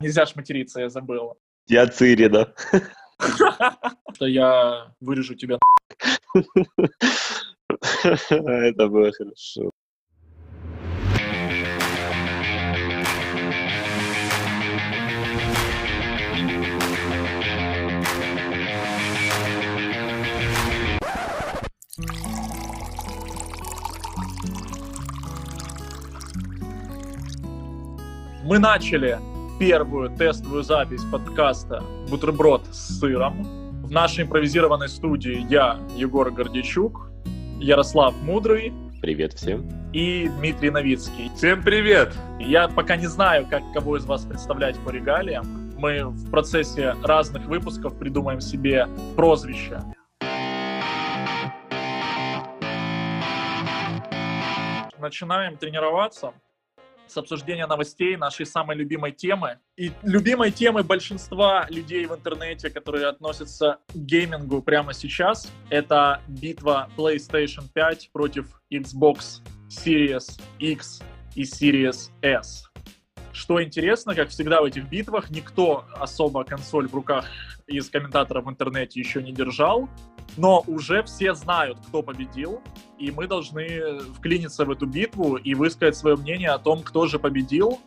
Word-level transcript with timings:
Нельзя 0.00 0.26
ж 0.26 0.36
материться, 0.36 0.80
я 0.80 0.88
забыл. 0.88 1.38
Я 1.66 1.86
Цири, 1.86 2.28
да. 2.28 2.52
Что 4.14 4.26
я 4.26 4.92
вырежу 5.00 5.34
тебя 5.34 5.58
Это 8.40 8.88
было 8.88 9.12
хорошо. 9.12 9.70
Мы 28.44 28.58
начали 28.58 29.18
первую 29.58 30.10
тестовую 30.16 30.62
запись 30.64 31.04
подкаста 31.12 31.82
«Бутерброд 32.10 32.66
с 32.72 32.98
сыром». 32.98 33.42
В 33.84 33.90
нашей 33.90 34.24
импровизированной 34.24 34.88
студии 34.88 35.46
я, 35.48 35.78
Егор 35.94 36.30
Гордичук, 36.30 37.08
Ярослав 37.60 38.14
Мудрый 38.22 38.72
Привет 39.00 39.34
всем. 39.34 39.68
и 39.92 40.28
Дмитрий 40.38 40.70
Новицкий. 40.70 41.30
Всем 41.36 41.62
привет! 41.62 42.12
Я 42.40 42.68
пока 42.68 42.96
не 42.96 43.06
знаю, 43.06 43.46
как 43.48 43.62
кого 43.72 43.96
из 43.96 44.04
вас 44.04 44.24
представлять 44.24 44.76
по 44.80 44.90
регалиям. 44.90 45.72
Мы 45.76 46.04
в 46.06 46.30
процессе 46.30 46.96
разных 47.02 47.44
выпусков 47.46 47.96
придумаем 47.98 48.40
себе 48.40 48.88
прозвище. 49.14 49.80
Начинаем 54.98 55.56
тренироваться 55.58 56.32
с 57.06 57.16
обсуждения 57.16 57.66
новостей 57.66 58.16
нашей 58.16 58.46
самой 58.46 58.76
любимой 58.76 59.12
темы. 59.12 59.58
И 59.76 59.92
любимой 60.02 60.50
темы 60.50 60.82
большинства 60.82 61.66
людей 61.68 62.06
в 62.06 62.14
интернете, 62.14 62.70
которые 62.70 63.06
относятся 63.06 63.78
к 63.88 63.96
геймингу 63.96 64.62
прямо 64.62 64.92
сейчас, 64.92 65.50
это 65.70 66.20
битва 66.28 66.88
PlayStation 66.96 67.64
5 67.72 68.10
против 68.12 68.60
Xbox 68.72 69.42
Series 69.68 70.40
X 70.58 71.02
и 71.34 71.42
Series 71.42 72.10
S. 72.22 72.68
Что 73.32 73.62
интересно, 73.62 74.14
как 74.14 74.28
всегда 74.28 74.62
в 74.62 74.64
этих 74.64 74.88
битвах, 74.88 75.30
никто 75.30 75.84
особо 75.96 76.44
консоль 76.44 76.86
в 76.86 76.94
руках 76.94 77.26
из 77.66 77.90
комментаторов 77.90 78.44
в 78.44 78.50
интернете 78.50 79.00
еще 79.00 79.22
не 79.22 79.32
держал, 79.32 79.88
но 80.36 80.64
уже 80.66 81.02
все 81.04 81.34
знают, 81.34 81.78
кто 81.88 82.02
победил, 82.02 82.62
и 82.98 83.10
мы 83.10 83.26
должны 83.26 84.00
вклиниться 84.16 84.64
в 84.64 84.70
эту 84.70 84.86
битву 84.86 85.36
и 85.36 85.54
высказать 85.54 85.96
свое 85.96 86.16
мнение 86.16 86.50
о 86.50 86.58
том, 86.58 86.82
кто 86.82 87.06
же 87.06 87.18
победил 87.18 87.80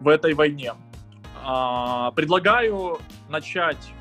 в 0.00 0.08
этой 0.08 0.34
войне. 0.34 0.74
А, 1.44 2.10
предлагаю 2.12 2.98
начать 3.28 3.92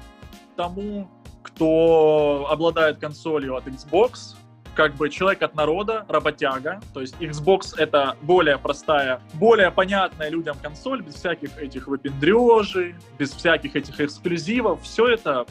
тому, 0.56 1.09
кто 1.44 2.47
обладает 2.50 3.00
консолью 3.00 3.56
от 3.56 3.67
Xbox, 3.67 4.36
как 4.75 4.95
бы 4.95 5.09
человек 5.09 5.42
от 5.42 5.56
народа, 5.56 6.06
работяга. 6.08 6.80
То 6.94 7.02
есть 7.02 7.16
Xbox 7.19 7.75
это 7.78 8.16
более 8.22 8.58
простая, 8.58 9.22
более 9.34 9.72
понятная 9.72 10.30
людям 10.30 10.58
консоль, 10.62 11.02
без 11.02 11.16
всяких 11.16 11.58
этих 11.58 11.88
выпендрежей, 11.88 12.95
без 13.17 13.31
всяких 13.31 13.75
этих 13.75 14.00
эксклюзивов. 14.00 14.81
Все 14.84 15.08
это 15.08 15.45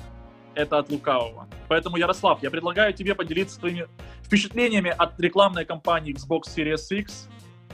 это 0.61 0.79
от 0.79 0.91
лукавого. 0.91 1.49
Поэтому, 1.69 1.97
Ярослав, 1.97 2.43
я 2.43 2.51
предлагаю 2.51 2.93
тебе 2.93 3.15
поделиться 3.15 3.57
своими 3.59 3.87
впечатлениями 4.23 4.95
от 4.97 5.19
рекламной 5.21 5.65
кампании 5.65 6.15
Xbox 6.15 6.43
Series 6.55 6.97
X, 6.97 7.29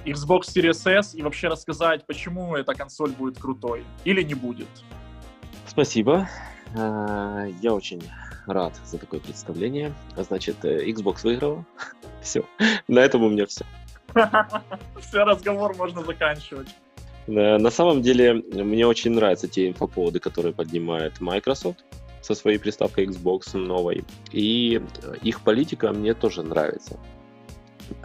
Xbox 0.05 0.43
Series 0.55 0.91
S 0.91 1.15
и 1.15 1.23
вообще 1.23 1.49
рассказать, 1.49 2.07
почему 2.07 2.57
эта 2.57 2.75
консоль 2.75 3.11
будет 3.11 3.39
крутой 3.39 3.85
или 4.05 4.23
не 4.23 4.35
будет. 4.35 4.69
Спасибо. 5.67 6.29
А, 6.77 7.47
Я 7.61 7.75
очень 7.75 8.03
рад 8.47 8.75
за 8.85 8.99
такое 8.99 9.21
представление. 9.21 9.93
Значит, 10.17 10.65
э, 10.65 10.87
Xbox 10.87 11.23
выиграла. 11.25 11.65
Все. 12.23 12.45
На 12.89 13.01
этом 13.01 13.23
у 13.23 13.29
меня 13.29 13.47
все. 13.47 13.65
Все, 15.01 15.25
разговор 15.25 15.77
можно 15.77 16.03
заканчивать. 16.03 16.69
Э, 17.27 17.59
На 17.59 17.71
самом 17.71 18.03
деле, 18.03 18.35
мне 18.35 18.87
очень 18.87 19.13
нравятся 19.13 19.49
те 19.49 19.69
инфоповоды, 19.69 20.21
которые 20.21 20.53
поднимает 20.55 21.21
Microsoft 21.21 21.85
со 22.27 22.35
своей 22.35 22.59
приставкой 22.59 23.07
Xbox 23.07 23.57
новой. 23.57 24.05
И 24.33 24.83
э, 25.03 25.15
их 25.23 25.43
политика 25.43 25.93
мне 25.93 26.13
тоже 26.13 26.43
нравится. 26.43 26.99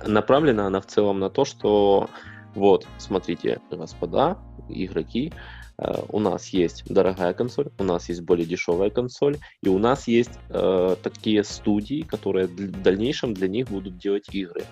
Направлена 0.05 0.67
она 0.67 0.79
в 0.79 0.85
целом 0.85 1.19
на 1.19 1.29
то, 1.29 1.43
что 1.43 2.07
вот, 2.53 2.87
смотрите, 2.99 3.59
господа, 3.71 4.37
игроки, 4.69 5.33
э, 5.79 6.03
у 6.09 6.19
нас 6.19 6.49
есть 6.49 6.83
дорогая 6.85 7.33
консоль, 7.33 7.69
у 7.79 7.83
нас 7.83 8.09
есть 8.09 8.21
более 8.21 8.45
дешевая 8.45 8.91
консоль, 8.91 9.37
и 9.63 9.69
у 9.69 9.79
нас 9.79 10.07
есть 10.07 10.37
э, 10.49 10.95
такие 11.01 11.43
студии, 11.43 12.03
которые 12.03 12.45
в 12.45 12.81
дальнейшем 12.83 13.33
для 13.33 13.47
них 13.47 13.69
будут 13.69 13.97
делать 13.97 14.27
игры. 14.31 14.65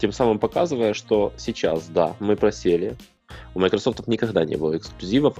Тем 0.00 0.10
самым 0.10 0.40
показывая, 0.40 0.94
что 0.94 1.32
сейчас, 1.36 1.86
да, 1.88 2.16
мы 2.18 2.34
просели, 2.34 2.96
у 3.54 3.60
Microsoft 3.60 4.08
никогда 4.08 4.44
не 4.44 4.56
было 4.56 4.76
эксклюзивов. 4.76 5.38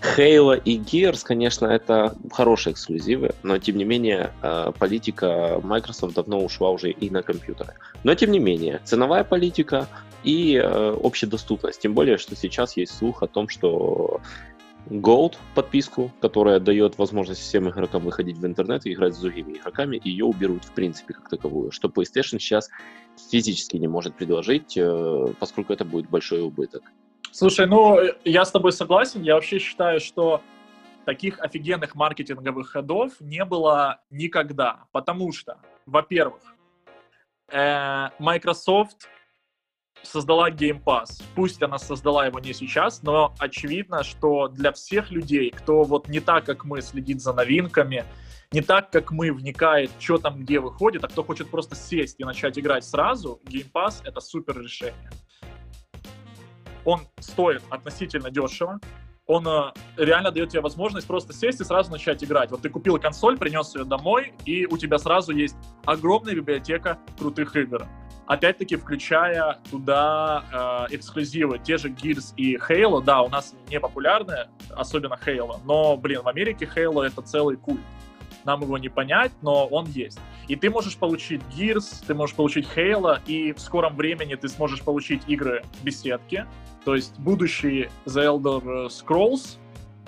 Х- 0.00 0.22
Halo 0.22 0.60
и 0.62 0.78
Gears, 0.78 1.22
конечно, 1.24 1.66
это 1.66 2.16
хорошие 2.30 2.72
эксклюзивы, 2.72 3.34
но 3.42 3.58
тем 3.58 3.76
не 3.76 3.84
менее 3.84 4.32
э, 4.42 4.72
политика 4.78 5.60
Microsoft 5.62 6.14
давно 6.14 6.42
ушла 6.42 6.70
уже 6.70 6.90
и 6.90 7.10
на 7.10 7.22
компьютеры. 7.22 7.74
Но 8.02 8.14
тем 8.14 8.30
не 8.30 8.38
менее, 8.38 8.80
ценовая 8.84 9.24
политика 9.24 9.88
и 10.24 10.56
э, 10.56 10.96
общедоступность. 11.02 11.80
Тем 11.80 11.94
более, 11.94 12.18
что 12.18 12.34
сейчас 12.34 12.76
есть 12.76 12.96
слух 12.96 13.22
о 13.22 13.26
том, 13.26 13.48
что 13.48 14.20
Gold 14.88 15.34
подписку, 15.54 16.10
которая 16.20 16.58
дает 16.58 16.98
возможность 16.98 17.40
всем 17.40 17.68
игрокам 17.68 18.02
выходить 18.02 18.38
в 18.38 18.46
интернет 18.46 18.86
и 18.86 18.92
играть 18.92 19.14
с 19.14 19.18
другими 19.18 19.58
игроками, 19.58 20.00
ее 20.02 20.24
уберут 20.24 20.64
в 20.64 20.72
принципе 20.72 21.14
как 21.14 21.28
таковую, 21.28 21.70
что 21.70 21.88
PlayStation 21.88 22.38
сейчас 22.38 22.70
физически 23.30 23.76
не 23.76 23.88
может 23.88 24.14
предложить, 24.14 24.76
э, 24.76 25.26
поскольку 25.38 25.72
это 25.72 25.84
будет 25.84 26.08
большой 26.08 26.40
убыток. 26.40 26.90
Слушай, 27.32 27.66
ну, 27.66 27.98
я 28.24 28.44
с 28.44 28.50
тобой 28.50 28.72
согласен. 28.72 29.22
Я 29.22 29.34
вообще 29.34 29.58
считаю, 29.58 30.00
что 30.00 30.42
таких 31.04 31.40
офигенных 31.40 31.94
маркетинговых 31.94 32.70
ходов 32.70 33.12
не 33.20 33.44
было 33.44 34.00
никогда. 34.10 34.84
Потому 34.92 35.32
что, 35.32 35.58
во-первых, 35.86 36.42
э, 37.52 38.08
Microsoft 38.18 39.08
создала 40.02 40.50
Game 40.50 40.82
Pass. 40.82 41.22
Пусть 41.34 41.62
она 41.62 41.78
создала 41.78 42.26
его 42.26 42.40
не 42.40 42.52
сейчас, 42.52 43.02
но 43.02 43.34
очевидно, 43.38 44.02
что 44.02 44.48
для 44.48 44.72
всех 44.72 45.10
людей, 45.10 45.50
кто 45.50 45.82
вот 45.82 46.08
не 46.08 46.20
так, 46.20 46.44
как 46.44 46.64
мы, 46.64 46.80
следит 46.80 47.20
за 47.20 47.32
новинками, 47.32 48.04
не 48.52 48.62
так, 48.62 48.90
как 48.90 49.12
мы, 49.12 49.32
вникает, 49.32 49.90
что 49.98 50.18
там 50.18 50.40
где 50.40 50.58
выходит, 50.58 51.04
а 51.04 51.08
кто 51.08 51.22
хочет 51.22 51.50
просто 51.50 51.76
сесть 51.76 52.18
и 52.18 52.24
начать 52.24 52.58
играть 52.58 52.84
сразу, 52.84 53.40
Game 53.44 53.70
Pass— 53.72 54.00
это 54.04 54.20
супер 54.20 54.60
решение. 54.60 55.10
Он 56.84 57.00
стоит 57.20 57.62
относительно 57.70 58.30
дешево, 58.30 58.80
он 59.30 59.46
э, 59.46 59.72
реально 59.96 60.32
дает 60.32 60.50
тебе 60.50 60.60
возможность 60.60 61.06
просто 61.06 61.32
сесть 61.32 61.60
и 61.60 61.64
сразу 61.64 61.92
начать 61.92 62.22
играть. 62.24 62.50
Вот 62.50 62.62
ты 62.62 62.68
купил 62.68 62.98
консоль, 62.98 63.38
принес 63.38 63.74
ее 63.76 63.84
домой, 63.84 64.34
и 64.44 64.66
у 64.66 64.76
тебя 64.76 64.98
сразу 64.98 65.30
есть 65.30 65.56
огромная 65.84 66.34
библиотека 66.34 66.98
крутых 67.16 67.54
игр. 67.54 67.86
Опять-таки, 68.26 68.74
включая 68.74 69.60
туда 69.70 70.88
э, 70.90 70.96
эксклюзивы, 70.96 71.60
те 71.60 71.78
же 71.78 71.90
Gears 71.90 72.34
и 72.36 72.56
Halo, 72.56 73.02
да, 73.02 73.22
у 73.22 73.28
нас 73.28 73.54
не 73.68 73.78
популярны, 73.78 74.48
особенно 74.70 75.14
Halo, 75.14 75.58
но, 75.64 75.96
блин, 75.96 76.22
в 76.22 76.28
Америке 76.28 76.68
Halo 76.74 77.06
это 77.06 77.22
целый 77.22 77.56
культ. 77.56 77.80
Нам 78.44 78.62
его 78.62 78.78
не 78.78 78.88
понять, 78.88 79.32
но 79.42 79.66
он 79.66 79.86
есть. 79.86 80.18
И 80.48 80.56
ты 80.56 80.70
можешь 80.70 80.96
получить 80.96 81.42
Gears, 81.56 82.04
ты 82.06 82.14
можешь 82.14 82.34
получить 82.34 82.66
Halo, 82.74 83.18
и 83.26 83.52
в 83.52 83.60
скором 83.60 83.96
времени 83.96 84.34
ты 84.34 84.48
сможешь 84.48 84.82
получить 84.82 85.22
игры 85.26 85.62
беседки. 85.82 86.46
То 86.84 86.94
есть 86.94 87.18
будущий 87.18 87.88
The 88.06 88.26
Elder 88.26 88.88
Scrolls, 88.88 89.58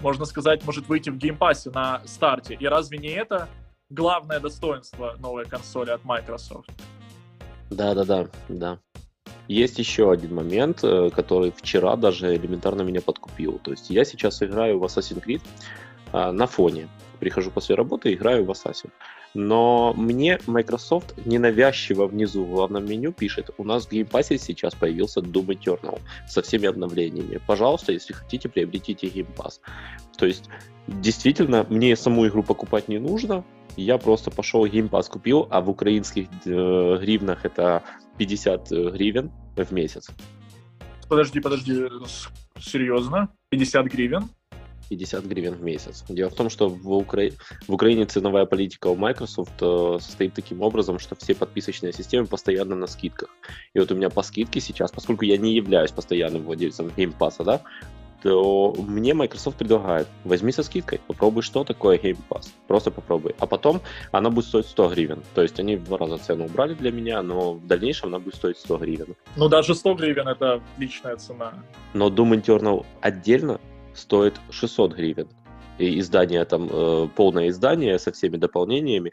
можно 0.00 0.24
сказать, 0.24 0.64
может 0.64 0.88
выйти 0.88 1.10
в 1.10 1.16
Game 1.16 1.40
Pass 1.40 1.64
е 1.64 1.70
на 1.70 2.02
старте. 2.06 2.54
И 2.54 2.66
разве 2.66 2.98
не 2.98 3.10
это 3.10 3.48
главное 3.90 4.40
достоинство 4.40 5.14
новой 5.18 5.44
консоли 5.44 5.90
от 5.90 6.04
Microsoft? 6.04 6.70
Да, 7.70 7.94
да, 7.94 8.04
да, 8.04 8.26
да. 8.48 8.78
Есть 9.48 9.78
еще 9.78 10.10
один 10.10 10.34
момент, 10.34 10.82
э, 10.82 11.10
который 11.10 11.52
вчера 11.52 11.96
даже 11.96 12.34
элементарно 12.34 12.82
меня 12.82 13.00
подкупил. 13.00 13.60
То 13.62 13.72
есть 13.72 13.90
я 13.90 14.04
сейчас 14.04 14.42
играю 14.42 14.78
в 14.78 14.84
Assassin's 14.84 15.22
Creed 15.24 15.42
а, 16.12 16.32
на 16.32 16.46
фоне. 16.46 16.88
Прихожу 17.22 17.52
после 17.52 17.76
работы 17.76 18.10
и 18.10 18.14
играю 18.14 18.44
в 18.44 18.50
Assassin. 18.50 18.90
Но 19.32 19.94
мне 19.96 20.40
Microsoft 20.48 21.14
ненавязчиво 21.24 22.08
внизу 22.08 22.44
в 22.44 22.50
главном 22.50 22.84
меню 22.84 23.12
пишет, 23.12 23.50
у 23.58 23.64
нас 23.64 23.86
в 23.86 23.92
Game 23.92 24.13
Pass 24.13 24.33
е 24.33 24.38
сейчас 24.38 24.74
появился 24.74 25.20
Doom 25.20 25.56
Eternal 25.56 26.00
со 26.26 26.42
всеми 26.42 26.66
обновлениями. 26.66 27.40
Пожалуйста, 27.46 27.92
если 27.92 28.12
хотите, 28.12 28.48
приобретите 28.48 29.06
Game 29.06 29.30
Pass. 29.30 29.60
То 30.18 30.26
есть, 30.26 30.50
действительно, 30.88 31.64
мне 31.70 31.94
саму 31.94 32.26
игру 32.26 32.42
покупать 32.42 32.88
не 32.88 32.98
нужно, 32.98 33.44
я 33.76 33.98
просто 33.98 34.32
пошел 34.32 34.66
Game 34.66 34.87
Pass 34.87 35.08
купил, 35.08 35.46
а 35.48 35.60
в 35.60 35.70
украинских 35.70 36.26
э, 36.44 36.98
гривнах 37.00 37.44
это 37.44 37.84
50 38.18 38.68
гривен 38.68 39.30
в 39.54 39.72
месяц. 39.72 40.08
Подожди, 41.08 41.38
подожди. 41.38 41.86
Серьезно? 42.58 43.28
50 43.50 43.86
гривен? 43.86 44.28
50 44.96 45.24
гривен 45.24 45.54
в 45.54 45.62
месяц. 45.62 46.04
Дело 46.08 46.28
в 46.28 46.34
том, 46.34 46.50
что 46.50 46.68
в, 46.68 46.92
Укра... 46.92 47.30
в 47.66 47.72
Украине 47.72 48.04
ценовая 48.04 48.44
политика 48.44 48.88
у 48.88 48.96
Microsoft 48.96 49.52
э, 49.62 49.98
состоит 50.00 50.34
таким 50.34 50.60
образом, 50.60 50.98
что 50.98 51.14
все 51.14 51.34
подписочные 51.34 51.92
системы 51.94 52.26
постоянно 52.26 52.74
на 52.76 52.86
скидках. 52.86 53.30
И 53.72 53.78
вот 53.78 53.90
у 53.90 53.94
меня 53.94 54.10
по 54.10 54.22
скидке 54.22 54.60
сейчас, 54.60 54.92
поскольку 54.92 55.24
я 55.24 55.38
не 55.38 55.54
являюсь 55.54 55.90
постоянным 55.90 56.42
владельцем 56.42 56.88
Game 56.88 57.14
Pass, 57.18 57.42
да, 57.42 57.62
то 58.22 58.74
мне 58.78 59.14
Microsoft 59.14 59.56
предлагает, 59.56 60.06
возьми 60.24 60.52
со 60.52 60.62
скидкой, 60.62 61.00
попробуй, 61.06 61.42
что 61.42 61.64
такое 61.64 61.98
Game 61.98 62.18
Pass, 62.28 62.50
просто 62.68 62.90
попробуй. 62.90 63.34
А 63.38 63.46
потом 63.46 63.80
она 64.12 64.30
будет 64.30 64.44
стоить 64.44 64.66
100 64.66 64.88
гривен. 64.90 65.22
То 65.34 65.42
есть 65.42 65.58
они 65.58 65.76
в 65.76 65.84
два 65.84 65.98
раза 65.98 66.18
цену 66.18 66.44
убрали 66.44 66.74
для 66.74 66.92
меня, 66.92 67.22
но 67.22 67.54
в 67.54 67.66
дальнейшем 67.66 68.08
она 68.08 68.18
будет 68.18 68.34
стоить 68.34 68.58
100 68.58 68.76
гривен. 68.78 69.16
Ну 69.36 69.48
даже 69.48 69.74
100 69.74 69.94
гривен 69.94 70.28
это 70.28 70.60
личная 70.78 71.16
цена. 71.16 71.54
Но 71.94 72.08
Doom 72.08 72.42
Eternal 72.42 72.84
отдельно 73.00 73.58
стоит 73.94 74.40
600 74.50 74.94
гривен. 74.94 75.28
И 75.78 75.98
издание 75.98 76.44
там, 76.44 76.68
э, 76.70 77.08
полное 77.16 77.48
издание 77.48 77.98
со 77.98 78.12
всеми 78.12 78.36
дополнениями, 78.36 79.12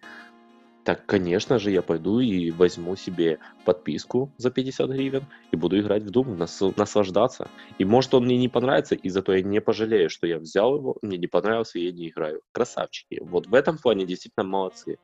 так, 0.89 1.05
конечно 1.05 1.59
же, 1.59 1.69
я 1.69 1.81
пойду 1.81 2.19
и 2.19 2.49
возьму 2.49 2.95
себе 2.95 3.37
подписку 3.63 4.31
за 4.37 4.49
50 4.49 4.89
гривен 4.89 5.25
и 5.51 5.55
буду 5.55 5.79
играть 5.79 6.01
в 6.01 6.09
Doom, 6.09 6.35
нас, 6.35 6.61
наслаждаться. 6.77 7.47
И 7.77 7.85
может 7.85 8.13
он 8.15 8.25
мне 8.25 8.37
не 8.37 8.47
понравится, 8.47 8.95
и 8.95 9.09
зато 9.09 9.35
я 9.35 9.43
не 9.43 9.61
пожалею, 9.61 10.09
что 10.09 10.25
я 10.25 10.39
взял 10.39 10.77
его, 10.77 10.97
мне 11.03 11.19
не 11.19 11.27
понравился, 11.27 11.77
и 11.77 11.85
я 11.85 11.91
не 11.91 12.09
играю. 12.09 12.41
Красавчики. 12.53 13.19
Вот 13.21 13.45
в 13.45 13.53
этом 13.53 13.77
плане 13.77 14.05
действительно 14.05 14.45
молодцы. 14.45 14.97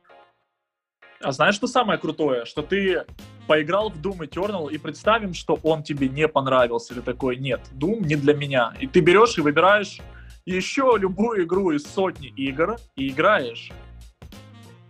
А 1.20 1.32
знаешь, 1.32 1.54
что 1.54 1.66
самое 1.66 1.98
крутое? 1.98 2.44
Что 2.44 2.62
ты 2.62 3.04
поиграл 3.46 3.90
в 3.90 3.96
Doom 4.00 4.28
Eternal 4.28 4.70
и 4.70 4.78
представим, 4.78 5.34
что 5.34 5.58
он 5.62 5.82
тебе 5.82 6.08
не 6.08 6.28
понравился. 6.28 6.94
Или 6.94 7.00
такой, 7.00 7.36
нет, 7.36 7.60
Doom 7.74 8.04
не 8.04 8.16
для 8.16 8.34
меня. 8.34 8.74
И 8.80 8.86
ты 8.86 9.00
берешь 9.00 9.38
и 9.38 9.40
выбираешь 9.40 9.98
еще 10.44 10.94
любую 10.98 11.44
игру 11.44 11.72
из 11.72 11.84
сотни 11.84 12.28
игр 12.28 12.76
и 12.96 13.08
играешь. 13.08 13.70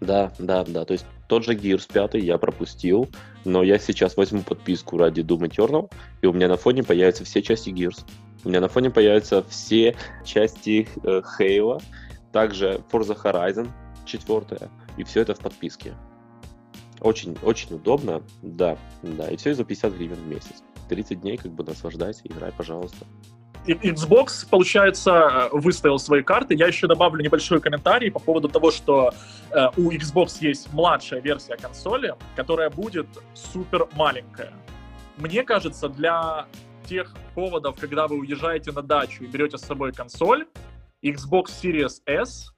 Да, 0.00 0.32
да, 0.38 0.64
да. 0.64 0.84
То 0.84 0.92
есть 0.92 1.06
тот 1.28 1.44
же 1.44 1.54
Gears 1.54 1.90
5 1.92 2.14
я 2.22 2.38
пропустил, 2.38 3.08
но 3.44 3.62
я 3.62 3.78
сейчас 3.78 4.16
возьму 4.16 4.42
подписку 4.42 4.98
ради 4.98 5.20
Doom 5.20 5.48
Eternal, 5.48 5.90
и 6.20 6.26
у 6.26 6.32
меня 6.32 6.48
на 6.48 6.56
фоне 6.56 6.82
появятся 6.82 7.24
все 7.24 7.42
части 7.42 7.70
Gears. 7.70 8.04
У 8.44 8.48
меня 8.48 8.60
на 8.60 8.68
фоне 8.68 8.90
появятся 8.90 9.42
все 9.48 9.96
части 10.24 10.88
э, 11.02 11.22
Halo, 11.38 11.82
также 12.32 12.80
Forza 12.92 13.20
Horizon 13.20 13.68
4, 14.04 14.70
и 14.98 15.04
все 15.04 15.22
это 15.22 15.34
в 15.34 15.38
подписке. 15.38 15.94
Очень, 17.00 17.36
очень 17.42 17.74
удобно, 17.74 18.22
да, 18.42 18.76
да. 19.02 19.28
И 19.28 19.36
все 19.36 19.54
за 19.54 19.64
50 19.64 19.92
гривен 19.94 20.16
в 20.16 20.26
месяц. 20.26 20.62
30 20.88 21.20
дней 21.20 21.36
как 21.36 21.52
бы 21.52 21.64
наслаждайся, 21.64 22.22
играй, 22.24 22.52
пожалуйста. 22.52 23.06
Xbox, 23.66 24.48
получается, 24.48 25.48
выставил 25.50 25.98
свои 25.98 26.22
карты. 26.22 26.54
Я 26.54 26.68
еще 26.68 26.86
добавлю 26.86 27.22
небольшой 27.24 27.60
комментарий 27.60 28.12
по 28.12 28.20
поводу 28.20 28.48
того, 28.48 28.70
что 28.70 29.12
э, 29.50 29.66
у 29.76 29.90
Xbox 29.90 30.36
есть 30.40 30.72
младшая 30.72 31.20
версия 31.20 31.56
консоли, 31.56 32.14
которая 32.36 32.70
будет 32.70 33.08
супер 33.34 33.88
маленькая. 33.94 34.52
Мне 35.16 35.42
кажется, 35.42 35.88
для 35.88 36.46
тех 36.86 37.12
поводов, 37.34 37.76
когда 37.80 38.06
вы 38.06 38.18
уезжаете 38.20 38.70
на 38.70 38.82
дачу 38.82 39.24
и 39.24 39.26
берете 39.26 39.58
с 39.58 39.62
собой 39.62 39.92
консоль, 39.92 40.46
Xbox 41.02 41.46
Series 41.60 42.02
S 42.06 42.52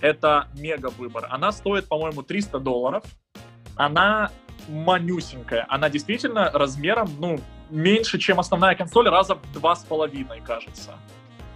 это 0.00 0.48
мега 0.54 0.90
выбор. 0.90 1.26
Она 1.30 1.52
стоит, 1.52 1.86
по-моему, 1.88 2.22
300 2.22 2.58
долларов 2.60 3.04
она 3.78 4.30
манюсенькая. 4.68 5.64
Она 5.68 5.88
действительно 5.88 6.50
размером, 6.52 7.08
ну, 7.18 7.40
меньше, 7.70 8.18
чем 8.18 8.38
основная 8.38 8.74
консоль, 8.74 9.08
раза 9.08 9.34
в 9.34 9.52
два 9.52 9.74
с 9.74 9.84
половиной, 9.84 10.40
кажется. 10.40 10.96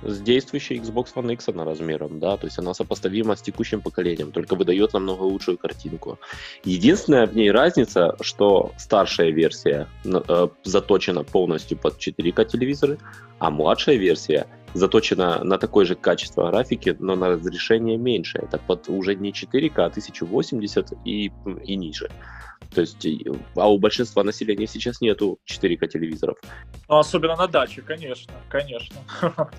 С 0.03 0.21
действующей 0.21 0.79
Xbox 0.79 1.15
One 1.15 1.33
X 1.35 1.49
она 1.49 1.65
размером, 1.65 2.19
да, 2.19 2.37
то 2.37 2.47
есть 2.47 2.59
она 2.59 2.75
сопоставима 2.75 3.37
с 3.37 3.43
текущим 3.43 3.81
поколением, 3.81 4.33
только 4.33 4.57
выдает 4.57 4.93
намного 4.93 5.23
лучшую 5.23 5.59
картинку. 5.59 6.19
Единственная 6.65 7.27
в 7.27 7.37
ней 7.37 7.51
разница, 7.51 8.17
что 8.21 8.73
старшая 8.79 9.31
версия 9.31 9.89
э, 10.05 10.49
заточена 10.65 11.25
полностью 11.25 11.79
под 11.79 11.99
4К 11.99 12.45
телевизоры, 12.47 12.99
а 13.39 13.51
младшая 13.51 13.97
версия 13.97 14.47
заточена 14.75 15.45
на 15.45 15.59
такое 15.59 15.85
же 15.85 15.95
качество 15.95 16.51
графики, 16.51 16.97
но 16.99 17.15
на 17.15 17.29
разрешение 17.29 17.97
меньше. 17.97 18.39
Это 18.39 18.59
под 18.59 18.89
уже 18.89 19.15
не 19.15 19.31
4К, 19.31 19.83
а 19.83 19.87
1080 19.87 20.93
и, 21.05 21.31
и 21.65 21.77
ниже. 21.77 22.11
То 22.75 22.81
есть, 22.81 23.07
а 23.55 23.71
у 23.71 23.79
большинства 23.79 24.25
населения 24.25 24.67
сейчас 24.67 25.01
нету 25.01 25.39
4К 25.47 25.89
телевизоров. 25.89 26.39
Ну, 26.89 26.99
особенно 26.99 27.37
на 27.37 27.47
даче, 27.47 27.83
конечно, 27.83 28.33
конечно. 28.49 28.97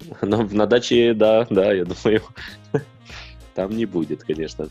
Но 0.22 0.42
на 0.42 0.66
даче, 0.66 1.14
да, 1.14 1.46
да, 1.50 1.72
я 1.72 1.84
думаю, 1.84 2.22
там 3.54 3.70
не 3.70 3.86
будет, 3.86 4.24
конечно. 4.24 4.68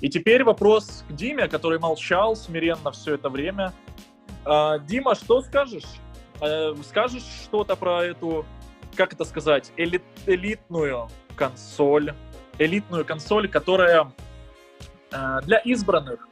И 0.00 0.08
теперь 0.08 0.44
вопрос 0.44 1.04
к 1.08 1.12
Диме, 1.14 1.48
который 1.48 1.78
молчал 1.78 2.36
смиренно 2.36 2.90
все 2.92 3.14
это 3.14 3.30
время. 3.30 3.72
А, 4.44 4.78
Дима, 4.78 5.14
что 5.14 5.40
скажешь? 5.40 5.86
Э, 6.40 6.74
скажешь 6.86 7.24
что-то 7.44 7.76
про 7.76 8.04
эту, 8.04 8.44
как 8.94 9.14
это 9.14 9.24
сказать, 9.24 9.72
элит, 9.76 10.02
элитную 10.26 11.08
консоль, 11.34 12.14
элитную 12.58 13.04
консоль, 13.04 13.48
которая 13.48 14.12
э, 15.12 15.40
для 15.44 15.58
избранных. 15.58 16.28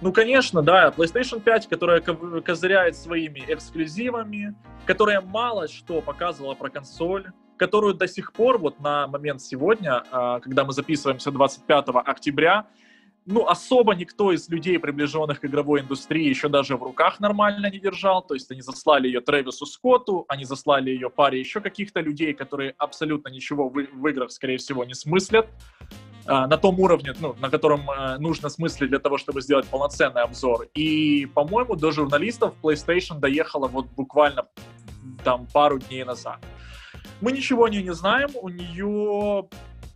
Ну, 0.00 0.12
конечно, 0.12 0.62
да, 0.62 0.92
PlayStation 0.96 1.40
5, 1.40 1.66
которая 1.66 2.00
козыряет 2.00 2.96
своими 2.96 3.44
эксклюзивами, 3.48 4.54
которая 4.86 5.20
мало 5.20 5.66
что 5.66 6.00
показывала 6.00 6.54
про 6.54 6.70
консоль, 6.70 7.26
которую 7.56 7.94
до 7.94 8.06
сих 8.06 8.32
пор, 8.32 8.58
вот 8.58 8.78
на 8.78 9.08
момент 9.08 9.42
сегодня, 9.42 10.04
э, 10.10 10.40
когда 10.40 10.64
мы 10.64 10.72
записываемся 10.72 11.32
25 11.32 11.88
октября, 12.04 12.66
ну, 13.26 13.46
особо 13.46 13.94
никто 13.94 14.32
из 14.32 14.48
людей, 14.48 14.78
приближенных 14.78 15.40
к 15.40 15.44
игровой 15.44 15.82
индустрии, 15.82 16.28
еще 16.28 16.48
даже 16.48 16.76
в 16.76 16.82
руках 16.82 17.20
нормально 17.20 17.70
не 17.70 17.78
держал. 17.78 18.22
То 18.22 18.32
есть 18.32 18.50
они 18.50 18.62
заслали 18.62 19.06
ее 19.06 19.20
Трэвису 19.20 19.66
Скотту, 19.66 20.24
они 20.28 20.44
заслали 20.44 20.90
ее 20.90 21.10
паре 21.10 21.38
еще 21.38 21.60
каких-то 21.60 22.00
людей, 22.00 22.32
которые 22.32 22.74
абсолютно 22.78 23.28
ничего 23.28 23.68
в, 23.68 23.74
в 23.74 24.06
играх, 24.06 24.30
скорее 24.30 24.56
всего, 24.56 24.82
не 24.84 24.94
смыслят. 24.94 25.46
А, 26.30 26.46
на 26.46 26.58
том 26.58 26.78
уровне, 26.78 27.14
ну, 27.20 27.34
на 27.40 27.48
котором 27.48 27.90
а, 27.90 28.18
нужно 28.18 28.50
смыслить 28.50 28.90
для 28.90 28.98
того, 28.98 29.16
чтобы 29.16 29.40
сделать 29.40 29.66
полноценный 29.66 30.20
обзор. 30.20 30.66
И, 30.74 31.26
по-моему, 31.34 31.74
до 31.74 31.90
журналистов 31.90 32.54
PlayStation 32.62 33.18
доехала 33.18 33.66
вот 33.66 33.86
буквально 33.96 34.46
там 35.24 35.46
пару 35.46 35.78
дней 35.78 36.04
назад. 36.04 36.44
Мы 37.22 37.32
ничего 37.32 37.64
о 37.64 37.70
ней 37.70 37.82
не 37.82 37.94
знаем. 37.94 38.28
У 38.42 38.50
нее 38.50 39.48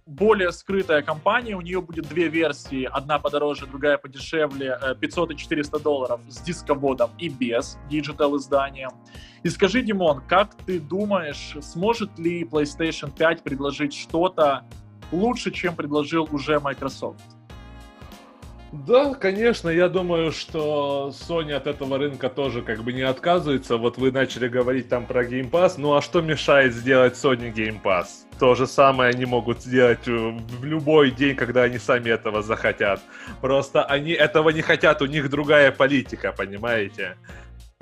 более 0.06 0.52
скрытая 0.52 1.02
компания, 1.02 1.54
у 1.54 1.60
нее 1.60 1.82
будет 1.82 2.08
две 2.08 2.28
версии, 2.28 2.88
одна 2.90 3.18
подороже, 3.18 3.66
другая 3.66 3.98
подешевле, 3.98 4.78
500 5.00 5.30
э, 5.30 5.34
и 5.34 5.36
400 5.36 5.78
долларов 5.80 6.20
с 6.28 6.40
дисководом 6.40 7.10
и 7.18 7.28
без 7.28 7.78
digital 7.90 8.36
издания. 8.38 8.88
И 9.42 9.50
скажи, 9.50 9.82
Димон, 9.82 10.22
как 10.26 10.54
ты 10.66 10.80
думаешь, 10.80 11.56
сможет 11.60 12.18
ли 12.18 12.44
PlayStation 12.44 13.12
5 13.16 13.42
предложить 13.42 13.94
что-то 13.94 14.64
лучше, 15.12 15.50
чем 15.50 15.76
предложил 15.76 16.28
уже 16.32 16.58
Microsoft? 16.58 17.20
Да, 18.72 19.12
конечно, 19.12 19.68
я 19.68 19.90
думаю, 19.90 20.32
что 20.32 21.12
Sony 21.12 21.52
от 21.52 21.66
этого 21.66 21.98
рынка 21.98 22.30
тоже 22.30 22.62
как 22.62 22.82
бы 22.82 22.94
не 22.94 23.02
отказывается. 23.02 23.76
Вот 23.76 23.98
вы 23.98 24.10
начали 24.10 24.48
говорить 24.48 24.88
там 24.88 25.04
про 25.04 25.24
Game 25.24 25.50
Pass, 25.50 25.74
ну 25.76 25.94
а 25.94 26.00
что 26.00 26.22
мешает 26.22 26.72
сделать 26.72 27.12
Sony 27.12 27.52
Game 27.52 27.82
Pass? 27.82 28.06
То 28.38 28.54
же 28.54 28.66
самое 28.66 29.10
они 29.10 29.26
могут 29.26 29.60
сделать 29.60 30.08
э, 30.08 30.10
в 30.58 30.64
любой 30.64 31.10
день, 31.10 31.36
когда 31.36 31.64
они 31.64 31.76
сами 31.76 32.08
этого 32.08 32.40
захотят. 32.40 33.02
Просто 33.42 33.84
они 33.84 34.12
этого 34.12 34.48
не 34.48 34.62
хотят, 34.62 35.02
у 35.02 35.06
них 35.06 35.28
другая 35.28 35.70
политика, 35.70 36.32
понимаете? 36.32 37.18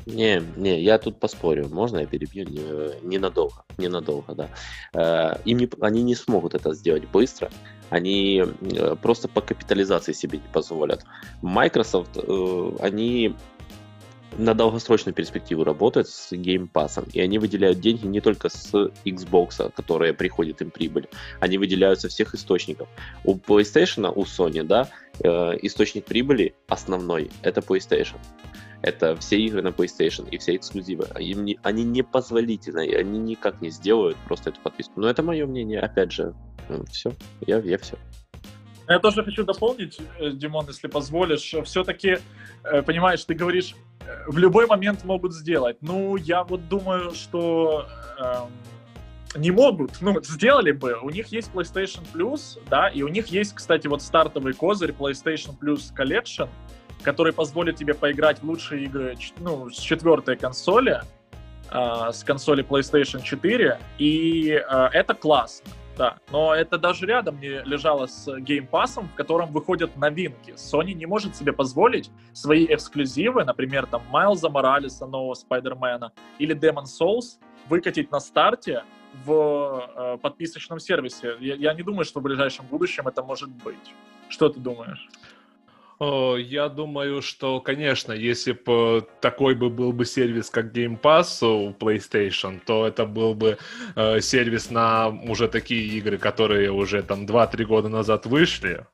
Не, 0.07 0.43
не, 0.57 0.81
я 0.81 0.99
тут 0.99 1.19
поспорю. 1.19 1.69
Можно 1.69 1.99
я 1.99 2.07
перебью? 2.07 2.49
Не, 2.49 3.01
ненадолго, 3.03 3.65
ненадолго, 3.79 4.35
да. 4.35 4.49
Э, 4.95 5.41
им 5.45 5.59
не, 5.59 5.69
они 5.81 6.03
не 6.03 6.15
смогут 6.15 6.55
это 6.55 6.75
сделать 6.75 7.09
быстро. 7.09 7.51
Они 7.91 8.43
э, 8.43 8.97
просто 9.01 9.29
по 9.29 9.41
капитализации 9.41 10.13
себе 10.13 10.39
не 10.39 10.53
позволят. 10.53 11.05
Microsoft, 11.43 12.17
э, 12.17 12.71
они 12.81 13.35
на 14.39 14.55
долгосрочную 14.55 15.15
перспективу 15.15 15.65
работают 15.65 16.09
с 16.09 16.33
Game 16.33 16.71
Pass, 16.73 17.05
и 17.13 17.21
они 17.21 17.39
выделяют 17.39 17.81
деньги 17.81 18.07
не 18.07 18.21
только 18.21 18.49
с 18.49 18.73
Xbox, 19.05 19.73
которые 19.73 20.15
приходит 20.15 20.63
им 20.63 20.71
прибыль, 20.71 21.09
они 21.41 21.59
выделяют 21.59 22.01
со 22.01 22.09
всех 22.09 22.35
источников. 22.35 22.89
У 23.25 23.35
PlayStation, 23.35 24.11
у 24.15 24.23
Sony, 24.23 24.63
да, 24.63 24.89
источник 25.63 26.05
прибыли 26.05 26.55
основной— 26.69 27.29
это 27.43 27.61
PlayStation 27.61 28.19
это 28.83 29.17
все 29.17 29.39
игры 29.39 29.63
на 29.63 29.69
PlayStation 29.69 30.29
и 30.31 30.39
все 30.39 30.57
эксклюзивы. 30.57 31.07
Им 31.19 31.45
не, 31.45 31.59
они 31.63 31.85
непозволительны, 31.85 32.95
они 32.95 33.19
никак 33.19 33.61
не 33.61 33.71
сделают 33.71 34.17
просто 34.27 34.51
эту 34.51 34.61
подписку. 34.61 35.01
Но 35.01 35.09
это 35.09 35.23
мое 35.23 35.47
мнение, 35.47 35.81
опять 35.81 36.13
же, 36.13 36.35
ну, 36.69 36.85
все, 36.87 37.13
я, 37.47 37.59
я 37.59 37.79
все. 37.79 37.97
Я 38.89 38.99
тоже 38.99 39.23
хочу 39.23 39.45
дополнить, 39.45 40.01
э, 40.19 40.31
Димон, 40.33 40.67
если 40.67 40.89
позволишь. 40.89 41.55
Все-таки, 41.65 42.19
э, 42.65 42.83
понимаешь, 42.83 43.25
ты 43.25 43.35
говоришь, 43.35 43.77
в 44.27 44.39
любой 44.39 44.67
момент 44.67 45.05
могут 45.05 45.33
сделать. 45.33 45.77
Ну, 45.81 46.17
я 46.17 46.43
вот 46.43 46.69
думаю, 46.69 47.13
что 47.13 47.87
эм, 48.19 48.51
не 49.41 49.51
могут, 49.51 50.01
ну, 50.01 50.21
сделали 50.23 50.73
бы. 50.73 50.99
У 51.03 51.11
них 51.11 51.29
есть 51.29 51.51
PlayStation 51.53 52.03
Plus, 52.13 52.59
да, 52.69 52.89
и 52.89 53.03
у 53.03 53.09
них 53.09 53.29
есть, 53.29 53.55
кстати, 53.55 53.87
вот 53.87 54.03
стартовый 54.03 54.55
козырь 54.55 54.91
PlayStation 54.91 55.57
Plus 55.59 55.95
Collection, 55.97 56.49
который 57.03 57.33
позволит 57.33 57.77
тебе 57.77 57.95
поиграть 57.95 58.41
в 58.41 58.45
лучшие 58.45 58.85
игры, 58.85 59.17
ну, 59.39 59.71
с 59.71 59.79
четвертой 59.79 60.37
консоли, 60.37 61.03
э, 61.71 62.11
с 62.13 62.25
консоли 62.25 62.65
PlayStation 62.65 63.23
4, 63.23 63.79
и 63.99 64.51
э, 64.51 64.89
это 64.93 65.15
классно. 65.15 65.71
Да, 65.97 66.17
но 66.31 66.55
это 66.55 66.79
даже 66.79 67.05
рядом 67.05 67.39
не 67.41 67.63
лежало 67.65 68.07
с 68.07 68.27
Game 68.27 68.67
Pass, 68.71 69.03
в 69.05 69.15
котором 69.15 69.53
выходят 69.53 69.97
новинки. 69.99 70.53
Sony 70.53 70.95
не 70.95 71.05
может 71.05 71.37
себе 71.37 71.53
позволить 71.53 72.11
свои 72.33 72.65
эксклюзивы, 72.65 73.45
например, 73.45 73.85
там 73.85 74.03
Майлза 74.09 74.49
Моралеса, 74.49 75.07
нового 75.07 75.35
Спайдермена 75.35 76.13
или 76.39 76.57
Demon 76.57 76.85
Souls 76.85 77.39
выкатить 77.69 78.11
на 78.11 78.21
старте 78.21 78.83
в 79.27 79.91
э, 79.95 80.19
подписочном 80.23 80.79
сервисе. 80.79 81.37
Я, 81.41 81.57
я 81.57 81.75
не 81.75 81.83
думаю, 81.83 82.05
что 82.05 82.21
в 82.21 82.23
ближайшем 82.23 82.65
будущем 82.67 83.07
это 83.07 83.23
может 83.23 83.51
быть. 83.51 83.95
Что 84.29 84.49
ты 84.49 84.59
думаешь? 84.59 85.09
Я 86.01 86.71
думаю, 86.71 87.21
что, 87.21 87.61
конечно, 87.61 88.13
если 88.13 88.53
бы 88.53 89.07
такой 89.21 89.55
бы 89.55 89.69
был 89.69 89.93
бы 89.93 90.07
сервис, 90.07 90.49
как 90.49 90.75
Game 90.75 90.99
Pass 90.99 91.47
у 91.47 91.73
PlayStation, 91.73 92.59
то 92.65 92.87
это 92.87 93.05
был 93.05 93.35
бы 93.35 93.59
э, 93.97 94.21
сервис 94.23 94.71
на 94.71 95.09
уже 95.09 95.47
такие 95.47 95.83
игры, 95.99 96.17
которые 96.17 96.73
уже 96.73 97.03
там 97.03 97.27
2-3 97.27 97.65
года 97.65 97.89
назад 97.91 98.25
вышли. 98.25 98.87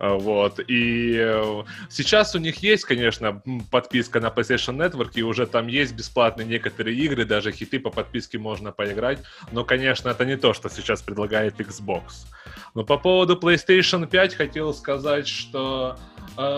Э, 0.00 0.16
вот. 0.18 0.60
И 0.68 1.16
э, 1.18 1.62
сейчас 1.88 2.34
у 2.34 2.38
них 2.38 2.56
есть, 2.62 2.84
конечно, 2.84 3.42
подписка 3.70 4.20
на 4.20 4.26
PlayStation 4.26 4.76
Network, 4.76 5.12
и 5.14 5.22
уже 5.22 5.46
там 5.46 5.66
есть 5.66 5.94
бесплатные 5.94 6.46
некоторые 6.46 6.96
игры, 6.96 7.24
даже 7.24 7.52
хиты 7.52 7.78
по 7.78 7.90
подписке 7.90 8.38
можно 8.38 8.72
поиграть. 8.72 9.20
Но, 9.52 9.64
конечно, 9.64 10.08
это 10.08 10.24
не 10.24 10.36
то, 10.36 10.52
что 10.52 10.68
сейчас 10.68 11.00
предлагает 11.02 11.58
Xbox. 11.60 12.26
Но 12.74 12.84
по 12.84 12.98
поводу 12.98 13.36
PlayStation 13.36 14.06
5 14.06 14.34
хотел 14.34 14.74
сказать, 14.74 15.28
что 15.28 15.98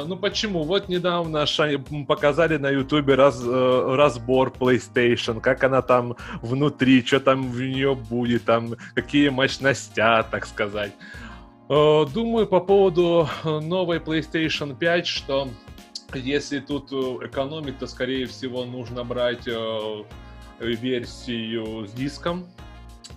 ну 0.07 0.17
почему? 0.17 0.65
Вот 0.65 0.89
недавно 0.89 1.45
показали 2.07 2.57
на 2.57 2.71
Ютубе 2.71 3.15
раз, 3.15 3.43
э, 3.45 3.95
разбор 3.97 4.53
PlayStation, 4.59 5.41
как 5.41 5.65
она 5.65 5.83
там 5.83 6.17
внутри, 6.41 7.05
что 7.05 7.21
там 7.21 7.51
в 7.51 7.61
нее 7.61 7.95
будет, 7.95 8.45
там 8.45 8.75
какие 8.95 9.29
мощности, 9.31 9.97
так 9.97 10.47
сказать. 10.47 10.93
Э, 11.69 12.05
думаю 12.13 12.47
по 12.47 12.61
поводу 12.61 13.29
новой 13.45 13.99
PlayStation 13.99 14.77
5, 14.77 15.07
что 15.07 15.49
если 16.15 16.61
тут 16.61 16.93
э, 16.93 17.27
экономить, 17.27 17.79
то 17.79 17.87
скорее 17.87 18.27
всего 18.27 18.65
нужно 18.65 19.05
брать 19.05 19.49
версию 20.61 21.87
с 21.89 21.93
диском, 21.93 22.47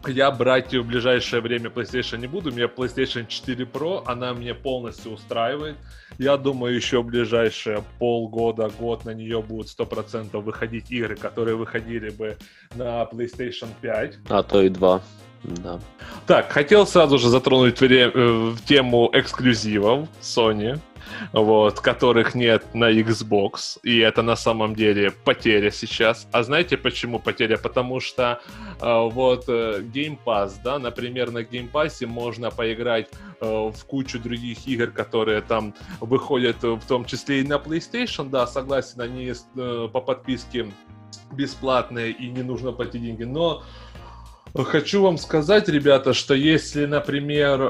я 0.08 0.32
брать 0.32 0.74
в 0.74 0.84
ближайшее 0.84 1.42
время 1.42 1.70
PlayStation 1.70 2.18
не 2.18 2.28
буду. 2.28 2.52
У 2.52 2.54
меня 2.54 2.66
PlayStation 2.66 3.26
4 3.28 3.66
Pro, 3.66 4.04
она 4.06 4.34
мне 4.34 4.54
полностью 4.54 5.12
устраивает. 5.14 5.76
Я 6.18 6.38
думаю, 6.38 6.76
еще 6.76 7.02
в 7.02 7.06
ближайшие 7.06 7.84
полгода, 8.00 8.70
год 8.80 9.06
на 9.06 9.12
нее 9.12 9.42
будут 9.42 9.68
100% 9.68 10.40
выходить 10.42 10.92
игры, 10.92 11.16
которые 11.16 11.56
выходили 11.56 12.10
бы 12.10 12.38
на 12.76 13.04
PlayStation 13.04 13.68
5. 13.82 14.20
А 14.30 14.44
то 14.44 14.62
и 14.62 14.70
2. 14.70 15.02
Да. 15.46 15.80
Так, 16.26 16.52
хотел 16.52 16.88
сразу 16.88 17.18
же 17.18 17.30
затронуть 17.30 17.82
э, 17.82 18.56
тему 18.66 19.10
эксклюзивов 19.14 20.08
Sony 20.22 20.80
вот, 21.34 21.80
которых 21.80 22.36
нет 22.36 22.64
на 22.74 22.92
Xbox, 22.92 23.80
и 23.84 24.00
это 24.00 24.22
на 24.22 24.36
самом 24.36 24.76
деле 24.76 25.12
потеря 25.12 25.72
сейчас. 25.72 26.28
А 26.32 26.44
знаете 26.44 26.78
почему 26.78 27.20
потеря? 27.20 27.58
Потому 27.58 28.00
что 28.00 28.42
э, 28.82 29.10
вот 29.10 29.46
э, 29.48 29.82
Game 29.82 30.18
Pass, 30.26 30.54
да, 30.64 30.80
например, 30.80 31.32
на 31.32 31.40
Game 31.40 31.72
Pass 31.72 32.06
можно 32.06 32.52
поиграть 32.52 33.10
э, 33.42 33.46
в 33.46 33.86
кучу 33.86 34.20
других 34.20 34.68
игр, 34.68 34.88
которые 34.88 35.42
там 35.42 35.74
выходят, 36.00 36.62
в 36.64 36.86
том 36.88 37.06
числе 37.06 37.42
и 37.42 37.48
на 37.48 37.56
PlayStation, 37.56 38.30
да, 38.30 38.48
согласен, 38.48 39.02
они 39.02 39.32
э, 39.32 39.90
по 39.92 40.02
подписке 40.02 40.72
бесплатные 41.32 42.12
и 42.12 42.30
не 42.30 42.44
нужно 42.44 42.72
платить 42.72 43.02
деньги, 43.02 43.24
но 43.24 43.64
Хочу 44.64 45.02
вам 45.02 45.18
сказать, 45.18 45.68
ребята, 45.68 46.14
что 46.14 46.34
если, 46.34 46.86
например, 46.86 47.60
э, 47.62 47.66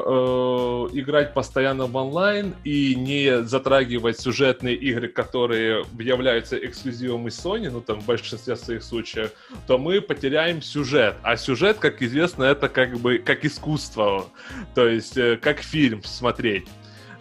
играть 0.93 1.33
постоянно 1.33 1.87
в 1.87 1.95
онлайн 1.95 2.53
и 2.63 2.93
не 2.93 3.41
затрагивать 3.41 4.19
сюжетные 4.19 4.75
игры, 4.75 5.07
которые 5.07 5.83
являются 5.97 6.55
эксклюзивом 6.63 7.27
из 7.27 7.43
Sony, 7.43 7.71
ну 7.71 7.81
там 7.81 8.01
в 8.01 8.05
большинстве 8.05 8.55
своих 8.55 8.83
случаев, 8.83 9.31
то 9.65 9.79
мы 9.79 9.99
потеряем 9.99 10.61
сюжет. 10.61 11.15
А 11.23 11.37
сюжет, 11.37 11.77
как 11.79 12.03
известно, 12.03 12.43
это 12.43 12.69
как 12.69 12.99
бы 12.99 13.17
как 13.17 13.45
искусство, 13.45 14.27
то 14.75 14.87
есть 14.87 15.17
э, 15.17 15.37
как 15.37 15.61
фильм 15.61 16.03
смотреть. 16.03 16.67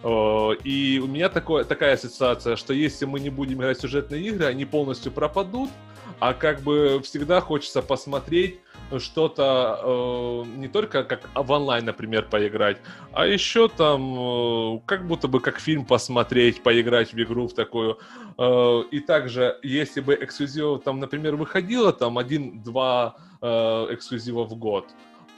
И 0.03 1.01
у 1.03 1.07
меня 1.07 1.29
такое, 1.29 1.63
такая 1.63 1.95
ассоциация, 1.95 2.55
что 2.57 2.75
если 2.75 3.05
мы 3.05 3.19
не 3.19 3.31
будем 3.31 3.57
играть 3.57 3.79
в 3.79 3.81
сюжетные 3.81 4.21
игры, 4.21 4.45
они 4.45 4.63
полностью 4.63 5.11
пропадут, 5.11 5.71
а 6.19 6.33
как 6.33 6.61
бы 6.61 7.01
всегда 7.03 7.41
хочется 7.41 7.81
посмотреть 7.81 8.59
что-то 8.99 9.79
э, 9.81 10.57
не 10.57 10.67
только 10.67 11.03
как 11.03 11.29
в 11.33 11.51
онлайн, 11.51 11.85
например, 11.85 12.27
поиграть, 12.29 12.77
а 13.11 13.25
еще 13.25 13.67
там 13.67 14.77
э, 14.77 14.79
как 14.85 15.07
будто 15.07 15.27
бы 15.27 15.39
как 15.39 15.59
фильм 15.59 15.85
посмотреть, 15.85 16.63
поиграть 16.63 17.13
в 17.13 17.21
игру 17.21 17.47
в 17.47 17.53
такую. 17.53 17.99
Э, 18.37 18.83
и 18.91 18.99
также, 18.99 19.57
если 19.63 20.01
бы 20.01 20.15
эксклюзив 20.15 20.83
там, 20.83 20.99
например, 20.99 21.35
выходило 21.35 21.91
там 21.91 22.17
один-два 22.17 23.15
э, 23.41 23.47
эксклюзива 23.91 24.43
в 24.43 24.55
год, 24.55 24.85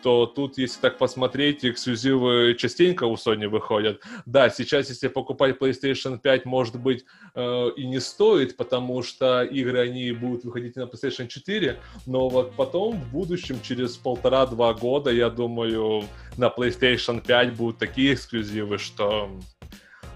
то 0.02 0.26
тут, 0.26 0.58
если 0.58 0.80
так 0.80 0.98
посмотреть, 0.98 1.66
эксклюзивы 1.66 2.56
частенько 2.58 3.06
у 3.06 3.16
Sony 3.16 3.48
выходят. 3.48 4.02
Да, 4.26 4.50
сейчас, 4.50 4.90
если 4.90 5.08
покупать 5.08 5.58
PlayStation 5.58 6.20
5, 6.20 6.46
может 6.46 6.80
быть, 6.80 7.06
э, 7.36 7.70
и 7.76 7.86
не 7.86 8.00
стоит, 8.00 8.58
потому 8.58 9.04
что 9.04 9.44
игры, 9.44 9.80
они 9.80 10.12
будут 10.12 10.46
выходить 10.46 10.76
на 10.76 10.84
PlayStation 10.84 11.28
4, 11.28 11.80
но 12.06 12.30
вот 12.30 12.54
потом, 12.56 13.00
в 13.00 13.12
будущем, 13.12 13.60
через 13.62 13.98
полтора-два 13.98 14.74
года, 14.74 15.12
я 15.12 15.30
думаю, 15.30 16.04
на 16.38 16.48
PlayStation 16.48 17.26
5 17.26 17.56
будут 17.56 17.78
такие 17.78 18.14
эксклюзивы, 18.14 18.78
что 18.78 19.30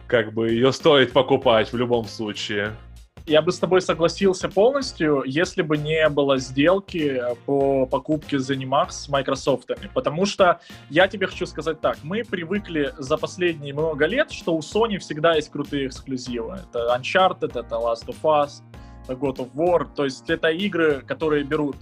как 0.07 0.33
бы 0.33 0.49
ее 0.49 0.73
стоит 0.73 1.13
покупать 1.13 1.71
в 1.71 1.77
любом 1.77 2.05
случае 2.05 2.75
я 3.25 3.41
бы 3.41 3.51
с 3.51 3.59
тобой 3.59 3.81
согласился 3.81 4.49
полностью, 4.49 5.23
если 5.25 5.61
бы 5.61 5.77
не 5.77 6.07
было 6.09 6.37
сделки 6.37 7.21
по 7.45 7.85
покупке 7.85 8.37
ZeniMax 8.37 8.91
с 8.91 9.09
Microsoft. 9.09 9.69
Потому 9.93 10.25
что 10.25 10.59
я 10.89 11.07
тебе 11.07 11.27
хочу 11.27 11.45
сказать 11.45 11.81
так, 11.81 11.97
мы 12.03 12.23
привыкли 12.23 12.93
за 12.97 13.17
последние 13.17 13.73
много 13.73 14.05
лет, 14.05 14.31
что 14.31 14.55
у 14.55 14.59
Sony 14.59 14.97
всегда 14.97 15.35
есть 15.35 15.51
крутые 15.51 15.87
эксклюзивы. 15.87 16.59
Это 16.69 16.95
Uncharted, 16.97 17.59
это 17.59 17.75
Last 17.75 18.07
of 18.07 18.21
Us, 18.23 18.61
God 19.07 19.37
of 19.37 19.51
War. 19.53 19.87
То 19.95 20.05
есть 20.05 20.29
это 20.29 20.49
игры, 20.49 21.01
которые 21.01 21.43
берут 21.43 21.77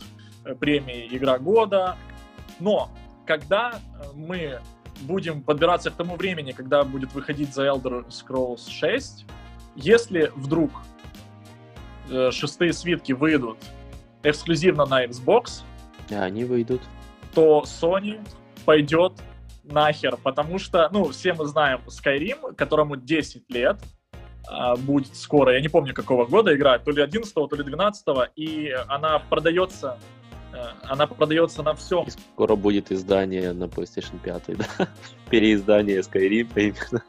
э, 0.46 0.56
премии 0.56 1.08
Игра 1.12 1.40
года. 1.40 1.96
Но 2.60 2.90
когда 3.26 3.74
э, 3.74 4.04
мы 4.14 4.60
будем 5.02 5.42
подбираться 5.42 5.92
к 5.92 5.94
тому 5.94 6.16
времени, 6.16 6.52
когда 6.52 6.84
будет 6.84 7.14
выходить 7.14 7.50
The 7.50 7.74
Elder 7.74 8.08
Scrolls 8.10 8.70
6, 8.70 9.26
если 9.76 10.32
вдруг 10.36 10.72
Э, 10.72 10.89
шестые 12.32 12.74
свитки 12.74 13.14
выйдут 13.14 13.58
эксклюзивно 14.24 14.86
на 14.86 15.06
Xbox, 15.06 15.62
а 16.12 16.24
они 16.24 16.44
выйдут, 16.44 16.82
то 17.34 17.64
Sony 17.66 18.20
пойдет 18.66 19.14
нахер, 19.64 20.18
потому 20.18 20.60
что, 20.60 20.90
ну, 20.92 21.10
все 21.10 21.34
мы 21.34 21.46
знаем 21.46 21.82
Skyrim, 21.88 22.56
которому 22.56 22.96
10 22.96 23.50
лет, 23.50 23.78
а, 24.48 24.76
будет 24.76 25.16
скоро, 25.16 25.54
я 25.54 25.62
не 25.62 25.68
помню 25.68 25.94
какого 25.94 26.26
года 26.26 26.56
играть, 26.56 26.84
то 26.84 26.92
ли 26.92 27.02
11 27.02 27.34
то 27.34 27.56
ли 27.56 27.64
12 27.64 28.06
и 28.36 28.74
она 28.88 29.20
продается 29.20 30.00
э, 30.54 30.58
она 30.84 31.06
продается 31.06 31.62
на 31.62 31.76
всем. 31.76 32.06
И 32.06 32.10
скоро 32.10 32.56
будет 32.56 32.92
издание 32.92 33.54
на 33.54 33.66
PlayStation 33.66 34.20
5, 34.24 34.58
да? 34.58 34.88
Переиздание 35.30 36.00
Skyrim 36.00 36.50
именно. 36.56 37.04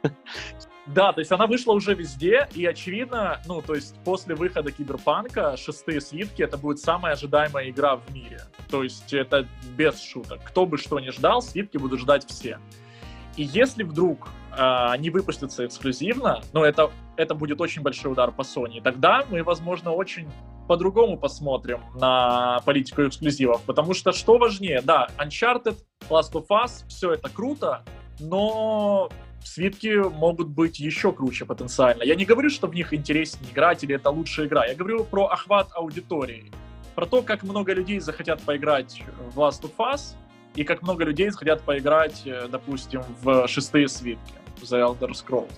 Да, 0.87 1.13
то 1.13 1.21
есть 1.21 1.31
она 1.31 1.47
вышла 1.47 1.73
уже 1.73 1.95
везде, 1.95 2.49
и 2.55 2.65
очевидно, 2.67 3.41
ну, 3.47 3.63
то 3.63 3.75
есть 3.75 3.95
после 4.05 4.35
выхода 4.35 4.73
Киберпанка 4.73 5.57
шестые 5.57 6.01
свитки 6.01 6.43
это 6.43 6.57
будет 6.57 6.81
самая 6.81 7.13
ожидаемая 7.13 7.71
игра 7.71 7.97
в 7.97 8.11
мире. 8.13 8.41
То 8.71 8.83
есть 8.83 9.13
это 9.13 9.47
без 9.77 10.01
шуток. 10.03 10.41
Кто 10.45 10.67
бы 10.67 10.79
что 10.79 10.99
ни 10.99 11.11
ждал, 11.11 11.43
свитки 11.43 11.77
будут 11.77 12.01
ждать 12.01 12.27
все. 12.27 12.59
И 13.37 13.45
если 13.45 13.85
вдруг 13.85 14.29
э, 14.53 14.57
они 14.57 15.11
выпустятся 15.11 15.67
эксклюзивно, 15.67 16.43
ну, 16.53 16.65
это, 16.65 16.91
это 17.17 17.35
будет 17.35 17.61
очень 17.61 17.83
большой 17.83 18.13
удар 18.13 18.33
по 18.33 18.43
Sony, 18.43 18.83
тогда 18.83 19.25
мы, 19.31 19.43
возможно, 19.43 19.93
очень 19.93 20.29
по-другому 20.67 21.17
посмотрим 21.19 21.81
на 21.95 22.61
политику 22.65 23.03
эксклюзивов. 23.03 23.63
Потому 23.63 23.95
что 23.95 24.13
что 24.13 24.39
важнее? 24.39 24.81
Да, 24.83 25.09
Uncharted, 25.19 25.77
Last 26.09 26.33
of 26.33 26.47
Us, 26.49 26.87
все 26.89 27.13
это 27.13 27.29
круто, 27.29 27.85
но 28.19 29.11
свитки 29.45 29.97
могут 29.97 30.49
быть 30.49 30.81
еще 30.81 31.13
круче 31.13 31.45
потенциально. 31.45 32.03
Я 32.03 32.15
не 32.15 32.25
говорю, 32.25 32.51
что 32.51 32.67
в 32.67 32.75
них 32.75 32.95
интереснее 32.95 33.53
играть 33.53 33.85
или 33.85 33.95
это 33.95 34.11
лучшая 34.11 34.47
игра. 34.47 34.67
Я 34.67 34.75
говорю 34.75 35.05
про 35.05 35.27
охват 35.27 35.69
аудитории. 35.73 36.51
Про 36.95 37.07
то, 37.07 37.23
как 37.23 37.43
много 37.43 37.73
людей 37.73 38.01
захотят 38.01 38.43
поиграть 38.43 39.03
в 39.33 39.39
Last 39.39 39.63
of 39.63 39.73
Us, 39.79 40.15
и 40.55 40.65
как 40.65 40.83
много 40.83 41.05
людей 41.05 41.31
захотят 41.31 41.63
поиграть, 41.63 42.23
э, 42.25 42.49
допустим, 42.51 43.03
в 43.23 43.47
шестые 43.47 43.89
свитки, 43.89 44.35
в 44.57 44.63
The 44.63 44.81
Elder 44.85 45.11
Scrolls. 45.11 45.53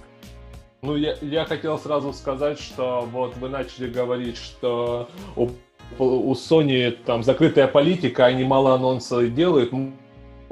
Ну, 0.83 0.97
я, 0.97 1.17
я 1.23 1.45
хотел 1.45 1.79
сразу 1.79 2.13
сказать, 2.13 2.59
что 2.59 3.09
вот 3.11 3.37
вы 3.37 3.49
начали 3.49 3.89
говорить, 3.89 4.37
что 4.37 5.09
у, 5.37 5.51
у 5.99 6.33
Sony 6.35 6.91
там 6.91 7.23
закрытая 7.23 7.69
политика, 7.69 8.27
они 8.27 8.45
мало 8.45 8.75
анонсов 8.75 9.33
делают. 9.33 9.73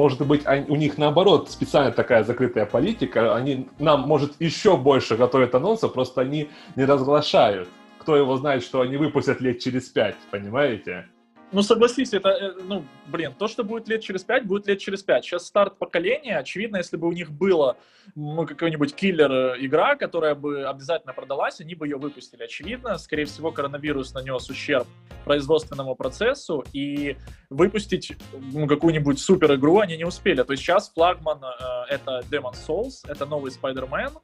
Может 0.00 0.26
быть, 0.26 0.46
они, 0.46 0.64
у 0.70 0.76
них 0.76 0.96
наоборот 0.96 1.50
специально 1.50 1.92
такая 1.92 2.24
закрытая 2.24 2.64
политика. 2.64 3.36
Они 3.36 3.68
нам, 3.78 4.08
может, 4.08 4.40
еще 4.40 4.78
больше 4.78 5.14
готовят 5.14 5.54
анонсов, 5.54 5.92
просто 5.92 6.22
они 6.22 6.48
не 6.74 6.86
разглашают. 6.86 7.68
Кто 7.98 8.16
его 8.16 8.34
знает, 8.38 8.62
что 8.62 8.80
они 8.80 8.96
выпустят 8.96 9.42
лет 9.42 9.58
через 9.58 9.90
пять, 9.90 10.16
понимаете? 10.30 11.04
Ну, 11.52 11.62
согласись, 11.62 12.12
это, 12.12 12.28
э, 12.28 12.52
ну, 12.62 12.84
блин, 13.08 13.34
то, 13.36 13.48
что 13.48 13.64
будет 13.64 13.88
лет 13.88 14.02
через 14.02 14.22
пять, 14.22 14.46
будет 14.46 14.68
лет 14.68 14.78
через 14.78 15.02
пять. 15.02 15.24
Сейчас 15.24 15.46
старт 15.46 15.78
поколения, 15.78 16.38
очевидно, 16.38 16.76
если 16.76 16.96
бы 16.96 17.08
у 17.08 17.12
них 17.12 17.32
было, 17.32 17.76
ну, 18.14 18.46
какой-нибудь 18.46 18.94
киллер-игра, 18.94 19.96
которая 19.96 20.36
бы 20.36 20.64
обязательно 20.64 21.12
продалась, 21.12 21.60
они 21.60 21.74
бы 21.74 21.88
ее 21.88 21.96
выпустили. 21.96 22.44
Очевидно, 22.44 22.98
скорее 22.98 23.24
всего, 23.24 23.50
коронавирус 23.50 24.14
нанес 24.14 24.48
ущерб 24.48 24.86
производственному 25.24 25.96
процессу, 25.96 26.64
и 26.72 27.16
выпустить 27.50 28.16
ну, 28.32 28.68
какую-нибудь 28.68 29.18
супер-игру 29.18 29.80
они 29.80 29.96
не 29.96 30.04
успели. 30.04 30.42
То 30.44 30.52
есть 30.52 30.62
сейчас 30.62 30.90
флагман 30.90 31.42
э, 31.42 31.84
это 31.88 32.22
Demon 32.30 32.54
Souls, 32.54 33.04
это 33.08 33.26
новый 33.26 33.50
Spider-Man, 33.50 34.18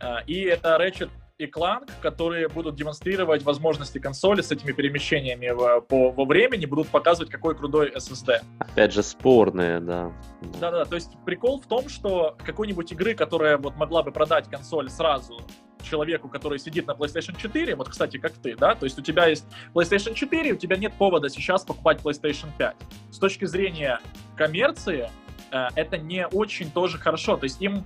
э, 0.00 0.16
и 0.26 0.42
это 0.42 0.76
Ratchet 0.78 1.08
и 1.42 1.50
Clank, 1.50 1.90
которые 2.00 2.48
будут 2.48 2.76
демонстрировать 2.76 3.42
возможности 3.42 3.98
консоли 3.98 4.42
с 4.42 4.52
этими 4.52 4.72
перемещениями 4.72 5.50
в, 5.50 5.80
по, 5.82 6.10
во 6.12 6.24
времени, 6.24 6.66
будут 6.66 6.88
показывать, 6.88 7.30
какой 7.30 7.56
крутой 7.56 7.90
SSD. 7.90 8.40
Опять 8.58 8.92
же, 8.92 9.02
спорные, 9.02 9.80
да. 9.80 10.12
Да-да, 10.60 10.84
то 10.84 10.94
есть 10.94 11.10
прикол 11.24 11.60
в 11.60 11.66
том, 11.66 11.88
что 11.88 12.36
какой-нибудь 12.44 12.92
игры, 12.92 13.14
которая 13.14 13.58
вот 13.58 13.76
могла 13.76 14.02
бы 14.02 14.12
продать 14.12 14.48
консоль 14.48 14.88
сразу 14.88 15.40
человеку, 15.82 16.28
который 16.28 16.60
сидит 16.60 16.86
на 16.86 16.92
PlayStation 16.92 17.36
4, 17.36 17.74
вот, 17.74 17.88
кстати, 17.88 18.18
как 18.18 18.32
ты, 18.34 18.56
да, 18.56 18.76
то 18.76 18.86
есть 18.86 18.98
у 18.98 19.02
тебя 19.02 19.26
есть 19.26 19.44
PlayStation 19.74 20.14
4, 20.14 20.52
у 20.52 20.56
тебя 20.56 20.76
нет 20.76 20.92
повода 20.94 21.28
сейчас 21.28 21.64
покупать 21.64 22.00
PlayStation 22.02 22.48
5. 22.56 22.76
С 23.10 23.18
точки 23.18 23.46
зрения 23.46 23.98
коммерции, 24.36 25.10
э, 25.50 25.68
это 25.74 25.98
не 25.98 26.28
очень 26.28 26.70
тоже 26.70 26.98
хорошо, 26.98 27.36
то 27.36 27.44
есть 27.44 27.60
им 27.60 27.84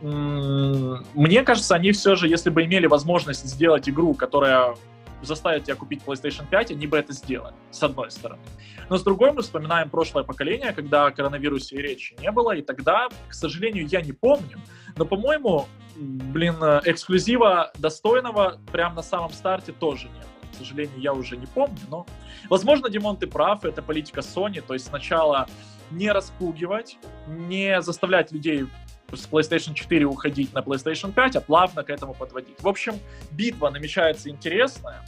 мне 0.00 1.42
кажется, 1.42 1.74
они 1.74 1.92
все 1.92 2.16
же, 2.16 2.28
если 2.28 2.50
бы 2.50 2.64
имели 2.64 2.86
возможность 2.86 3.46
сделать 3.46 3.88
игру, 3.88 4.14
которая 4.14 4.74
заставит 5.22 5.64
тебя 5.64 5.76
купить 5.76 6.02
PlayStation 6.04 6.46
5, 6.48 6.72
они 6.72 6.86
бы 6.86 6.98
это 6.98 7.12
сделали, 7.12 7.54
с 7.70 7.82
одной 7.82 8.10
стороны. 8.10 8.42
Но 8.88 8.98
с 8.98 9.02
другой 9.02 9.32
мы 9.32 9.42
вспоминаем 9.42 9.90
прошлое 9.90 10.22
поколение, 10.24 10.72
когда 10.72 11.06
о 11.06 11.10
коронавирусе 11.10 11.76
речи 11.76 12.14
не 12.20 12.30
было, 12.30 12.54
и 12.54 12.62
тогда, 12.62 13.08
к 13.28 13.34
сожалению, 13.34 13.86
я 13.86 14.02
не 14.02 14.12
помню, 14.12 14.60
но, 14.96 15.06
по-моему, 15.06 15.66
блин, 15.96 16.56
эксклюзива 16.84 17.72
достойного 17.78 18.60
прямо 18.70 18.96
на 18.96 19.02
самом 19.02 19.32
старте 19.32 19.72
тоже 19.72 20.08
не 20.08 20.20
было. 20.20 20.52
К 20.52 20.58
сожалению, 20.58 20.98
я 21.00 21.12
уже 21.12 21.36
не 21.36 21.46
помню, 21.46 21.80
но, 21.88 22.06
возможно, 22.48 22.88
Димон, 22.88 23.16
ты 23.16 23.26
прав, 23.26 23.64
это 23.64 23.82
политика 23.82 24.20
Sony, 24.20 24.60
то 24.60 24.74
есть 24.74 24.86
сначала 24.86 25.48
не 25.90 26.10
распугивать, 26.10 26.98
не 27.26 27.80
заставлять 27.82 28.32
людей 28.32 28.66
с 29.12 29.28
PlayStation 29.28 29.74
4 29.74 30.04
уходить 30.04 30.52
на 30.52 30.58
PlayStation 30.60 31.12
5, 31.12 31.36
а 31.36 31.40
плавно 31.40 31.82
к 31.82 31.90
этому 31.90 32.14
подводить. 32.14 32.60
В 32.60 32.68
общем, 32.68 32.94
битва 33.32 33.70
намечается 33.70 34.30
интересная. 34.30 35.04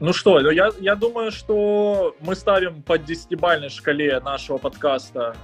Ну 0.00 0.12
что, 0.12 0.40
ну 0.40 0.50
я, 0.50 0.70
я 0.78 0.94
думаю, 0.94 1.30
что 1.30 2.14
мы 2.20 2.34
ставим 2.34 2.82
по 2.82 2.98
10-бальной 2.98 3.70
шкале 3.70 4.20
нашего 4.20 4.58
подкаста 4.58 5.34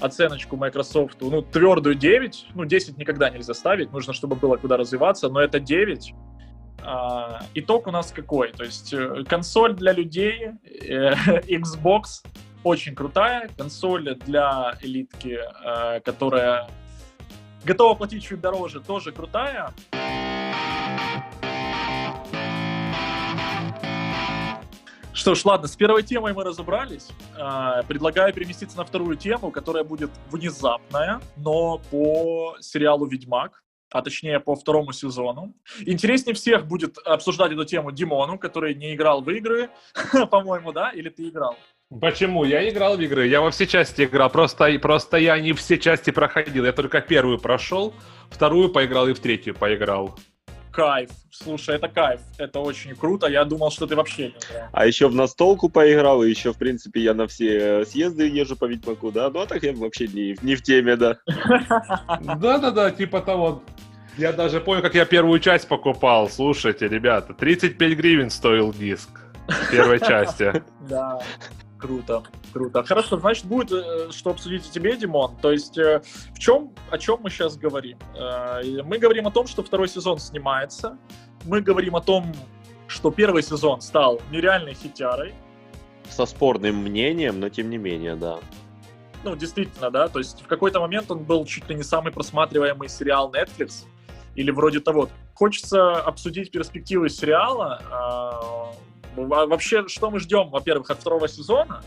оценочку 0.00 0.56
Microsoft, 0.56 1.16
ну, 1.20 1.42
твердую 1.42 1.96
9. 1.96 2.46
Ну, 2.54 2.64
10 2.64 2.98
никогда 2.98 3.30
нельзя 3.30 3.54
ставить, 3.54 3.92
нужно, 3.92 4.12
чтобы 4.12 4.36
было 4.36 4.56
куда 4.56 4.76
развиваться, 4.76 5.28
но 5.28 5.40
это 5.40 5.58
9. 5.58 6.14
А, 6.82 7.40
итог 7.54 7.86
у 7.86 7.90
нас 7.90 8.12
какой? 8.12 8.52
То 8.52 8.64
есть 8.64 8.92
э, 8.92 9.24
консоль 9.28 9.74
для 9.74 9.92
людей, 9.92 10.52
э, 10.64 11.12
Xbox 11.48 12.24
очень 12.62 12.94
крутая, 12.94 13.50
консоль 13.56 14.14
для 14.14 14.74
элитки, 14.80 15.38
э, 15.38 16.00
которая 16.00 16.68
готова 17.64 17.94
платить 17.94 18.24
чуть 18.24 18.40
дороже, 18.40 18.80
тоже 18.80 19.12
крутая. 19.12 19.72
Что 25.18 25.34
ж, 25.34 25.44
ладно, 25.44 25.66
с 25.66 25.74
первой 25.74 26.04
темой 26.04 26.32
мы 26.32 26.44
разобрались. 26.44 27.08
А, 27.36 27.82
предлагаю 27.82 28.32
переместиться 28.32 28.76
на 28.76 28.84
вторую 28.84 29.16
тему, 29.16 29.50
которая 29.50 29.82
будет 29.82 30.10
внезапная, 30.30 31.20
но 31.36 31.78
по 31.90 32.56
сериалу 32.60 33.04
«Ведьмак», 33.04 33.64
а 33.90 34.02
точнее 34.02 34.38
по 34.38 34.54
второму 34.54 34.92
сезону. 34.92 35.54
Интереснее 35.80 36.34
всех 36.34 36.66
будет 36.66 36.98
обсуждать 36.98 37.50
эту 37.50 37.64
тему 37.64 37.90
Димону, 37.90 38.38
который 38.38 38.74
не 38.76 38.94
играл 38.94 39.20
в 39.20 39.28
игры, 39.30 39.70
по-моему, 40.30 40.72
да? 40.72 40.90
Или 40.90 41.08
ты 41.08 41.28
играл? 41.28 41.56
Почему? 42.00 42.44
Я 42.44 42.68
играл 42.68 42.98
в 42.98 43.00
игры, 43.00 43.26
я 43.26 43.40
во 43.40 43.50
все 43.50 43.66
части 43.66 44.04
играл, 44.04 44.28
просто, 44.28 44.78
просто 44.78 45.16
я 45.16 45.40
не 45.40 45.54
все 45.54 45.78
части 45.78 46.10
проходил, 46.10 46.66
я 46.66 46.72
только 46.72 47.00
первую 47.00 47.38
прошел, 47.38 47.94
вторую 48.28 48.68
поиграл 48.68 49.08
и 49.08 49.14
в 49.14 49.20
третью 49.20 49.54
поиграл. 49.54 50.14
Кайф, 50.70 51.08
слушай, 51.30 51.76
это 51.76 51.88
кайф, 51.88 52.20
это 52.36 52.60
очень 52.60 52.94
круто, 52.94 53.26
я 53.26 53.42
думал, 53.44 53.70
что 53.70 53.86
ты 53.86 53.96
вообще 53.96 54.24
не 54.24 54.28
играл. 54.28 54.68
А 54.72 54.86
еще 54.86 55.08
в 55.08 55.14
настолку 55.14 55.70
поиграл, 55.70 56.22
и 56.22 56.28
еще, 56.28 56.52
в 56.52 56.58
принципе, 56.58 57.00
я 57.00 57.14
на 57.14 57.26
все 57.26 57.86
съезды 57.86 58.28
езжу 58.28 58.54
по 58.54 58.66
Ведьмаку, 58.66 59.10
да, 59.10 59.30
ну 59.30 59.40
а 59.40 59.46
так 59.46 59.62
я 59.62 59.72
вообще 59.72 60.08
не, 60.08 60.36
не 60.42 60.56
в 60.56 60.62
теме, 60.62 60.94
да. 60.96 61.16
Да-да-да, 61.26 62.90
типа 62.90 63.22
того, 63.22 63.62
я 64.18 64.34
даже 64.34 64.60
помню, 64.60 64.82
как 64.82 64.94
я 64.94 65.06
первую 65.06 65.40
часть 65.40 65.66
покупал. 65.68 66.28
Слушайте, 66.28 66.86
ребята, 66.86 67.32
35 67.32 67.96
гривен 67.96 68.30
стоил 68.30 68.74
диск 68.74 69.08
первой 69.70 70.00
части. 70.06 70.62
Да. 70.88 71.20
Круто, 71.78 72.24
круто. 72.52 72.82
Хорошо, 72.82 73.18
значит, 73.18 73.44
будет 73.44 73.70
э, 73.70 74.10
что 74.10 74.30
обсудить 74.30 74.66
и 74.66 74.70
тебе, 74.70 74.96
Димон. 74.96 75.36
То 75.36 75.52
есть, 75.52 75.78
э, 75.78 76.02
в 76.34 76.38
чем, 76.38 76.72
о 76.90 76.98
чем 76.98 77.20
мы 77.22 77.30
сейчас 77.30 77.56
говорим? 77.56 77.98
Э, 78.16 78.82
мы 78.82 78.98
говорим 78.98 79.28
о 79.28 79.30
том, 79.30 79.46
что 79.46 79.62
второй 79.62 79.88
сезон 79.88 80.18
снимается. 80.18 80.98
Мы 81.44 81.60
говорим 81.60 81.94
о 81.94 82.00
том, 82.00 82.34
что 82.88 83.12
первый 83.12 83.44
сезон 83.44 83.80
стал 83.80 84.20
нереальной 84.32 84.74
хитярой. 84.74 85.34
Со 86.10 86.26
спорным 86.26 86.76
мнением, 86.82 87.38
но 87.38 87.48
тем 87.48 87.70
не 87.70 87.78
менее, 87.78 88.16
да. 88.16 88.40
Ну, 89.22 89.36
действительно, 89.36 89.90
да. 89.90 90.08
То 90.08 90.18
есть, 90.18 90.42
в 90.42 90.48
какой-то 90.48 90.80
момент 90.80 91.08
он 91.12 91.22
был 91.22 91.44
чуть 91.44 91.68
ли 91.68 91.76
не 91.76 91.84
самый 91.84 92.12
просматриваемый 92.12 92.88
сериал 92.88 93.32
Netflix. 93.32 93.84
Или 94.34 94.50
вроде 94.50 94.80
того. 94.80 95.08
Хочется 95.34 96.00
обсудить 96.00 96.50
перспективы 96.50 97.08
сериала 97.08 98.74
Вообще, 99.26 99.88
что 99.88 100.10
мы 100.10 100.20
ждем, 100.20 100.50
во-первых, 100.50 100.90
от 100.90 101.00
второго 101.00 101.28
сезона? 101.28 101.82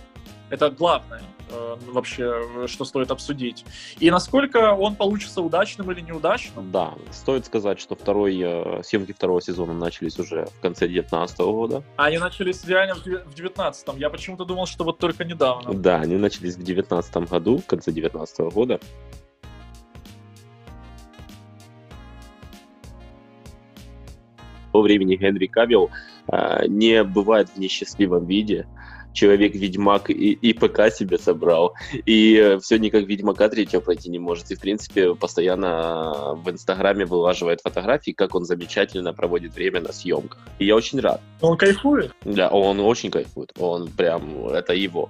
Это 0.50 0.70
главное 0.70 1.24
э, 1.50 1.78
вообще, 1.88 2.68
что 2.68 2.84
стоит 2.84 3.10
обсудить. 3.10 3.66
И 4.00 4.12
насколько 4.12 4.74
он 4.74 4.96
получится 4.96 5.42
удачным 5.42 5.90
или 5.94 6.02
неудачным? 6.02 6.72
Да, 6.72 6.94
стоит 7.12 7.46
сказать, 7.46 7.80
что 7.80 7.96
второй, 7.96 8.38
э, 8.38 8.84
съемки 8.84 9.14
второго 9.14 9.42
сезона 9.42 9.74
начались 9.74 10.20
уже 10.20 10.48
в 10.48 10.60
конце 10.60 10.88
2019 10.88 11.40
года. 11.40 11.84
А 11.96 12.06
они 12.06 12.18
начались 12.18 12.66
реально 12.66 12.96
в 12.96 13.04
2019. 13.04 13.96
Я 13.96 14.10
почему-то 14.10 14.44
думал, 14.44 14.66
что 14.66 14.84
вот 14.84 14.98
только 14.98 15.24
недавно. 15.24 15.74
Да, 15.74 16.02
они 16.02 16.18
начались 16.18 16.56
в 16.56 16.64
2019 16.64 17.30
году, 17.30 17.58
в 17.60 17.66
конце 17.66 17.92
2019 17.92 18.54
года. 18.54 18.80
По 24.74 24.82
времени 24.82 25.16
Генри 25.16 25.48
Кавилл 25.48 25.92
не 26.68 27.04
бывает 27.04 27.50
в 27.50 27.60
несчастливом 27.60 28.26
виде. 28.26 28.68
Человек-ведьмак 29.14 30.10
и, 30.10 30.32
и 30.32 30.54
ПК 30.54 30.90
себе 30.90 31.18
собрал. 31.18 31.74
И 32.06 32.58
все 32.62 32.78
никак 32.78 33.04
Ведьмака 33.04 33.50
третьего 33.50 33.82
пройти 33.82 34.10
не 34.10 34.20
может. 34.20 34.50
И, 34.52 34.56
в 34.56 34.62
принципе, 34.62 35.14
постоянно 35.16 36.36
в 36.36 36.50
Инстаграме 36.50 37.06
вылаживает 37.06 37.60
фотографии, 37.62 38.12
как 38.12 38.36
он 38.36 38.46
замечательно 38.46 39.14
проводит 39.14 39.54
время 39.54 39.82
на 39.82 39.92
съемках. 39.92 40.40
И 40.60 40.66
я 40.66 40.78
очень 40.78 41.02
рад. 41.02 41.20
Он 41.42 41.58
кайфует? 41.58 42.14
Да, 42.24 42.48
он 42.50 42.80
очень 42.80 43.12
кайфует. 43.12 43.52
Он 43.60 43.90
прям, 43.90 44.48
это 44.48 44.74
его. 44.74 45.10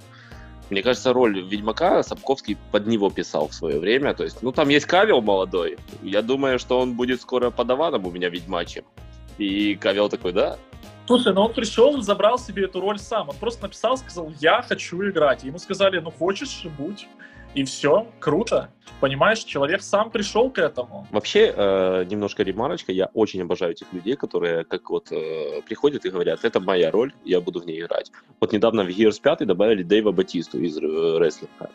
Мне 0.71 0.81
кажется, 0.81 1.13
роль 1.13 1.39
Ведьмака 1.39 2.01
Сапковский 2.01 2.57
под 2.71 2.87
него 2.87 3.11
писал 3.11 3.49
в 3.49 3.53
свое 3.53 3.77
время. 3.77 4.15
То 4.15 4.23
есть, 4.23 4.41
ну, 4.41 4.51
там 4.51 4.69
есть 4.69 4.87
Кавел 4.87 5.21
молодой. 5.21 5.77
Я 6.01 6.23
думаю, 6.23 6.57
что 6.57 6.79
он 6.79 6.95
будет 6.95 7.21
скоро 7.21 7.51
подаваном 7.51 8.07
у 8.07 8.09
меня 8.09 8.29
Ведьмачем. 8.29 8.85
И 9.37 9.75
Кавел 9.75 10.09
такой, 10.09 10.31
да, 10.31 10.57
Слушай, 11.07 11.33
ну 11.33 11.41
он 11.41 11.53
пришел 11.53 12.01
забрал 12.01 12.37
себе 12.37 12.65
эту 12.65 12.79
роль 12.79 12.99
сам. 12.99 13.29
Он 13.29 13.35
просто 13.35 13.63
написал, 13.63 13.97
сказал, 13.97 14.31
я 14.39 14.61
хочу 14.61 15.01
играть. 15.09 15.43
Ему 15.43 15.57
сказали, 15.57 15.99
ну 15.99 16.11
хочешь, 16.11 16.65
будь. 16.77 17.07
И 17.53 17.65
все, 17.65 18.07
круто. 18.19 18.69
Понимаешь, 19.01 19.39
человек 19.39 19.81
сам 19.81 20.09
пришел 20.09 20.49
к 20.49 20.57
этому. 20.57 21.05
Вообще, 21.11 21.53
э, 21.53 22.05
немножко 22.09 22.43
ремарочка, 22.43 22.93
я 22.93 23.09
очень 23.13 23.41
обожаю 23.41 23.73
этих 23.73 23.91
людей, 23.91 24.15
которые 24.15 24.63
как 24.63 24.89
вот 24.89 25.11
э, 25.11 25.61
приходят 25.63 26.05
и 26.05 26.09
говорят, 26.09 26.45
это 26.45 26.59
моя 26.61 26.91
роль, 26.91 27.11
я 27.25 27.41
буду 27.41 27.59
в 27.59 27.65
ней 27.65 27.81
играть. 27.81 28.11
Вот 28.39 28.53
недавно 28.53 28.83
в 28.83 28.87
Gears 28.87 29.19
5 29.21 29.45
добавили 29.45 29.83
Дэйва 29.83 30.11
Батисту 30.11 30.59
из 30.59 30.77
э, 30.77 31.17
рестлинга. 31.17 31.71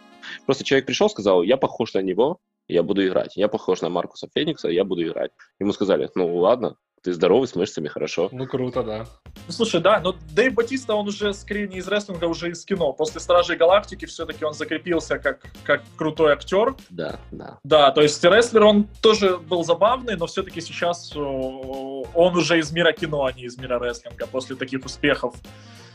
Просто 0.46 0.64
человек 0.64 0.86
пришел, 0.86 1.10
сказал, 1.10 1.42
я 1.42 1.58
похож 1.58 1.92
на 1.92 2.00
него, 2.00 2.38
я 2.68 2.82
буду 2.82 3.06
играть. 3.06 3.36
Я 3.36 3.48
похож 3.48 3.82
на 3.82 3.90
Маркуса 3.90 4.28
Феникса, 4.34 4.68
я 4.68 4.84
буду 4.84 5.02
играть. 5.02 5.32
Ему 5.58 5.72
сказали, 5.72 6.08
ну 6.14 6.36
ладно, 6.36 6.76
ты 7.06 7.12
здоровый, 7.12 7.46
с 7.46 7.54
мышцами, 7.54 7.86
хорошо. 7.86 8.28
Ну, 8.32 8.46
круто, 8.46 8.82
да. 8.82 9.06
Ну, 9.46 9.52
слушай, 9.52 9.80
да, 9.80 10.00
но 10.00 10.16
Дэйв 10.32 10.54
Батиста, 10.54 10.96
он 10.96 11.06
уже 11.06 11.32
скорее 11.34 11.68
не 11.68 11.76
из 11.76 11.86
рестлинга, 11.86 12.24
уже 12.24 12.50
из 12.50 12.64
кино. 12.64 12.92
После 12.92 13.20
Стражей 13.20 13.56
Галактики 13.56 14.06
все-таки 14.06 14.44
он 14.44 14.54
закрепился 14.54 15.20
как, 15.20 15.46
как 15.62 15.82
крутой 15.94 16.32
актер. 16.32 16.74
Да, 16.90 17.20
да. 17.30 17.58
Да, 17.62 17.92
то 17.92 18.02
есть 18.02 18.24
рестлер, 18.24 18.64
он 18.64 18.88
тоже 19.00 19.38
был 19.38 19.62
забавный, 19.62 20.16
но 20.16 20.26
все-таки 20.26 20.60
сейчас 20.60 21.14
он 21.14 22.36
уже 22.36 22.58
из 22.58 22.72
мира 22.72 22.90
кино, 22.90 23.24
а 23.24 23.32
не 23.32 23.44
из 23.44 23.56
мира 23.56 23.78
рестлинга, 23.78 24.26
после 24.26 24.56
таких 24.56 24.84
успехов 24.84 25.36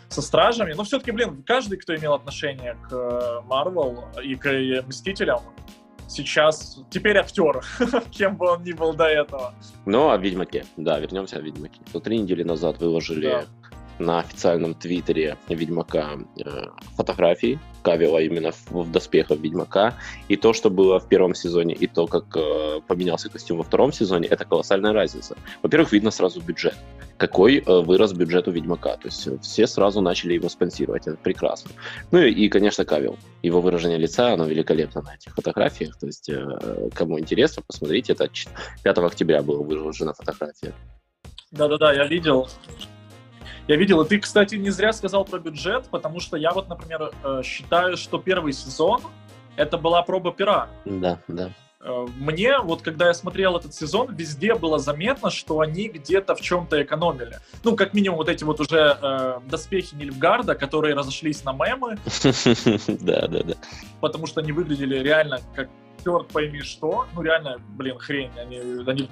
со 0.08 0.22
Стражами. 0.22 0.72
Но 0.72 0.86
все-таки, 0.86 1.12
блин, 1.12 1.44
каждый, 1.46 1.78
кто 1.78 1.94
имел 1.94 2.14
отношение 2.14 2.78
к 2.90 3.44
Марвел 3.48 4.06
и 4.24 4.36
к 4.36 4.88
Мстителям, 4.88 5.42
сейчас 6.12 6.80
теперь 6.90 7.18
актер, 7.18 7.64
кем 8.12 8.38
бы 8.38 8.48
он 8.52 8.64
ни 8.64 8.74
был 8.74 8.94
до 8.94 9.06
этого. 9.06 9.54
Ну, 9.86 10.10
о 10.12 10.18
Ведьмаке, 10.18 10.66
да, 10.78 11.00
вернемся 11.00 11.38
о 11.38 11.42
Ведьмаке. 11.42 11.80
То 11.92 12.00
три 12.00 12.20
недели 12.20 12.44
назад 12.44 12.80
выложили 12.80 13.30
да. 13.30 13.46
На 14.02 14.20
официальном 14.20 14.74
твиттере 14.74 15.38
Ведьмака 15.48 16.20
э, 16.38 16.66
фотографии 16.96 17.60
Кавила 17.82 18.20
именно 18.20 18.52
в, 18.52 18.72
в 18.72 18.92
доспехах 18.92 19.40
Ведьмака. 19.40 19.96
И 20.28 20.36
то, 20.36 20.54
что 20.54 20.70
было 20.70 21.00
в 21.00 21.08
первом 21.08 21.34
сезоне, 21.34 21.74
и 21.74 21.88
то, 21.88 22.08
как 22.08 22.26
э, 22.36 22.82
поменялся 22.88 23.30
костюм 23.30 23.58
во 23.58 23.64
втором 23.64 23.92
сезоне, 23.92 24.28
это 24.28 24.46
колоссальная 24.46 24.94
разница. 24.94 25.36
Во-первых, 25.64 25.92
видно 25.92 26.12
сразу 26.12 26.42
бюджет. 26.42 26.76
Какой 27.18 27.60
э, 27.60 27.82
вырос 27.82 28.14
бюджет 28.14 28.48
у 28.48 28.52
Ведьмака. 28.52 28.98
То 28.98 29.08
есть 29.08 29.42
все 29.42 29.68
сразу 29.68 30.02
начали 30.02 30.34
его 30.34 30.50
спонсировать. 30.50 31.08
Это 31.08 31.18
прекрасно. 31.18 31.72
Ну 32.12 32.20
и, 32.20 32.32
и 32.32 32.50
конечно, 32.50 32.86
Кавил. 32.86 33.18
Его 33.42 33.62
выражение 33.62 33.98
лица, 33.98 34.34
оно 34.34 34.46
великолепно 34.46 35.02
на 35.02 35.16
этих 35.16 35.34
фотографиях. 35.34 35.98
То 35.98 36.08
есть, 36.08 36.30
э, 36.30 36.90
кому 36.94 37.20
интересно, 37.20 37.64
посмотрите. 37.66 38.14
Это 38.14 38.30
5 38.84 38.98
октября 39.00 39.42
была 39.42 39.60
выложена 39.60 40.14
фотография. 40.14 40.74
Да-да-да, 41.52 41.94
я 41.94 42.06
видел. 42.08 42.48
Я 43.72 43.78
видел, 43.78 44.02
и 44.02 44.06
ты, 44.06 44.20
кстати, 44.20 44.56
не 44.56 44.70
зря 44.70 44.92
сказал 44.92 45.24
про 45.24 45.40
бюджет, 45.40 45.86
потому 45.90 46.20
что 46.20 46.36
я 46.36 46.52
вот, 46.52 46.68
например, 46.68 47.14
э, 47.24 47.42
считаю, 47.42 47.96
что 47.96 48.18
первый 48.18 48.52
сезон 48.52 49.00
это 49.56 49.78
была 49.78 50.02
проба 50.02 50.34
пера. 50.34 50.68
Да, 50.84 51.20
да. 51.30 51.52
Э, 51.80 52.06
мне, 52.18 52.60
вот 52.60 52.82
когда 52.82 53.08
я 53.08 53.14
смотрел 53.14 53.56
этот 53.56 53.74
сезон, 53.74 54.14
везде 54.14 54.56
было 54.56 54.78
заметно, 54.78 55.30
что 55.30 55.62
они 55.62 55.88
где-то 55.88 56.36
в 56.36 56.42
чем-то 56.42 56.84
экономили. 56.84 57.38
Ну, 57.64 57.78
как 57.78 57.94
минимум, 57.94 58.18
вот 58.18 58.28
эти 58.28 58.44
вот 58.44 58.60
уже 58.60 58.98
э, 59.02 59.40
доспехи 59.50 59.96
Нильфгарда, 59.96 60.56
которые 60.56 60.94
разошлись 60.94 61.46
на 61.46 61.54
мемы. 61.54 61.98
Да, 63.00 63.26
да, 63.30 63.44
да. 63.44 63.54
Потому 64.02 64.28
что 64.28 64.42
они 64.42 64.52
выглядели 64.52 64.98
реально 64.98 65.40
как 65.56 65.70
черт 66.04 66.28
пойми 66.28 66.60
что. 66.60 67.06
Ну, 67.16 67.22
реально, 67.22 67.56
блин, 67.78 67.98
хрень, 68.00 68.32
они, 68.38 68.58
они 68.86 69.08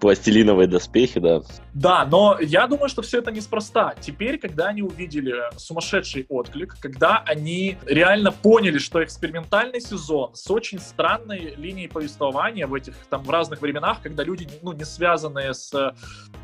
пластилиновые 0.00 0.66
доспехи, 0.68 1.20
да. 1.20 1.40
Да, 1.72 2.04
но 2.04 2.38
я 2.40 2.66
думаю, 2.66 2.88
что 2.88 3.02
все 3.02 3.18
это 3.18 3.30
неспроста. 3.30 3.94
Теперь, 4.00 4.38
когда 4.38 4.66
они 4.66 4.82
увидели 4.82 5.34
сумасшедший 5.56 6.26
отклик, 6.28 6.76
когда 6.80 7.22
они 7.26 7.78
реально 7.86 8.30
поняли, 8.30 8.78
что 8.78 9.02
экспериментальный 9.02 9.80
сезон 9.80 10.34
с 10.34 10.50
очень 10.50 10.78
странной 10.78 11.54
линией 11.56 11.88
повествования 11.88 12.66
в 12.66 12.74
этих 12.74 12.94
там 13.08 13.22
в 13.22 13.30
разных 13.30 13.62
временах, 13.62 14.02
когда 14.02 14.24
люди 14.24 14.48
ну, 14.62 14.72
не 14.72 14.84
связанные 14.84 15.54
с 15.54 15.72
э, 15.74 15.92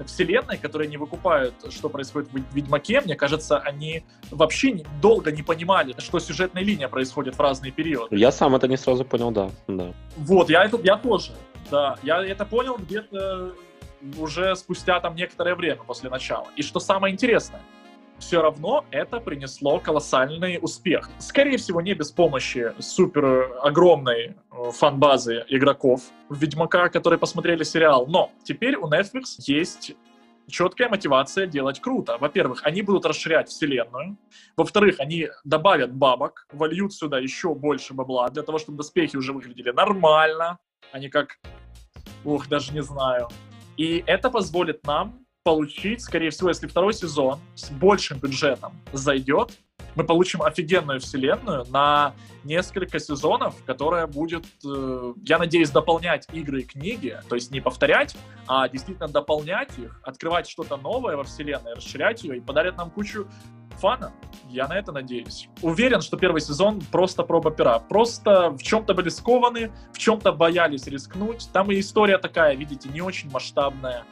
вселенной, 0.04 0.56
которые 0.56 0.88
не 0.88 0.96
выкупают, 0.96 1.54
что 1.70 1.88
происходит 1.88 2.30
в 2.32 2.54
Ведьмаке, 2.54 3.00
мне 3.00 3.14
кажется, 3.14 3.58
они 3.58 4.04
вообще 4.30 4.72
не, 4.72 4.86
долго 5.02 5.30
не 5.32 5.42
понимали, 5.42 5.94
что 5.98 6.18
сюжетная 6.18 6.62
линия 6.62 6.88
происходит 6.88 7.36
в 7.36 7.40
разные 7.40 7.72
периоды. 7.72 8.16
Я 8.16 8.32
сам 8.32 8.54
это 8.56 8.68
не 8.68 8.76
сразу 8.76 9.04
понял, 9.04 9.30
да. 9.30 9.50
да. 9.68 9.92
Вот, 10.16 10.50
я, 10.50 10.64
это, 10.64 10.78
я 10.82 10.96
тоже. 10.96 11.32
Да, 11.70 11.98
я 12.02 12.24
это 12.24 12.44
понял 12.44 12.76
где-то 12.76 13.54
уже 14.18 14.56
спустя 14.56 15.00
там 15.00 15.14
некоторое 15.14 15.54
время 15.54 15.82
после 15.86 16.10
начала. 16.10 16.46
И 16.56 16.62
что 16.62 16.80
самое 16.80 17.12
интересное, 17.12 17.60
все 18.18 18.42
равно 18.42 18.84
это 18.90 19.18
принесло 19.18 19.78
колоссальный 19.78 20.58
успех. 20.60 21.10
Скорее 21.18 21.56
всего, 21.56 21.80
не 21.80 21.94
без 21.94 22.10
помощи 22.10 22.72
супер 22.78 23.58
огромной 23.62 24.36
э, 24.52 24.70
фан-базы 24.72 25.44
игроков 25.48 26.02
Ведьмака, 26.28 26.88
которые 26.90 27.18
посмотрели 27.18 27.64
сериал. 27.64 28.06
Но 28.06 28.30
теперь 28.44 28.76
у 28.76 28.88
Netflix 28.88 29.36
есть 29.38 29.96
четкая 30.50 30.88
мотивация 30.88 31.46
делать 31.46 31.80
круто. 31.80 32.18
Во-первых, 32.18 32.62
они 32.64 32.82
будут 32.82 33.06
расширять 33.06 33.48
вселенную. 33.48 34.18
Во-вторых, 34.56 34.96
они 34.98 35.28
добавят 35.44 35.94
бабок, 35.94 36.46
вольют 36.52 36.92
сюда 36.92 37.18
еще 37.18 37.54
больше 37.54 37.94
бабла 37.94 38.28
для 38.28 38.42
того, 38.42 38.58
чтобы 38.58 38.78
доспехи 38.78 39.16
уже 39.16 39.32
выглядели 39.32 39.70
нормально, 39.70 40.58
а 40.92 40.98
не 40.98 41.08
как 41.08 41.38
Ух, 42.24 42.48
даже 42.48 42.72
не 42.72 42.82
знаю. 42.82 43.28
И 43.76 44.04
это 44.06 44.30
позволит 44.30 44.84
нам 44.84 45.24
получить, 45.42 46.02
скорее 46.02 46.30
всего, 46.30 46.50
если 46.50 46.66
второй 46.66 46.92
сезон 46.92 47.38
с 47.54 47.70
большим 47.70 48.18
бюджетом 48.18 48.74
зайдет, 48.92 49.52
мы 49.94 50.04
получим 50.04 50.42
офигенную 50.42 51.00
вселенную 51.00 51.64
на 51.70 52.14
несколько 52.44 52.98
сезонов, 52.98 53.54
которая 53.66 54.06
будет, 54.06 54.46
э, 54.64 55.12
я 55.24 55.38
надеюсь, 55.38 55.70
дополнять 55.70 56.26
игры 56.32 56.62
и 56.62 56.64
книги, 56.64 57.18
то 57.28 57.34
есть 57.34 57.50
не 57.50 57.60
повторять, 57.60 58.16
а 58.46 58.68
действительно 58.68 59.08
дополнять 59.08 59.78
их, 59.78 60.00
открывать 60.04 60.48
что-то 60.48 60.76
новое 60.76 61.16
во 61.16 61.24
вселенной, 61.24 61.74
расширять 61.74 62.22
ее 62.22 62.38
и 62.38 62.40
подарят 62.40 62.76
нам 62.76 62.90
кучу 62.90 63.26
фана. 63.80 64.12
Я 64.48 64.68
на 64.68 64.78
это 64.78 64.92
надеюсь. 64.92 65.48
Уверен, 65.62 66.02
что 66.02 66.16
первый 66.16 66.40
сезон 66.40 66.80
просто 66.92 67.22
проба 67.22 67.50
пера. 67.50 67.78
Просто 67.78 68.50
в 68.50 68.62
чем-то 68.62 68.94
были 68.94 69.08
скованы, 69.08 69.70
в 69.92 69.98
чем-то 69.98 70.32
боялись 70.32 70.86
рискнуть. 70.86 71.48
Там 71.52 71.70
и 71.70 71.80
история 71.80 72.18
такая, 72.18 72.54
видите, 72.54 72.88
не 72.88 73.00
очень 73.00 73.30
масштабная. 73.30 74.04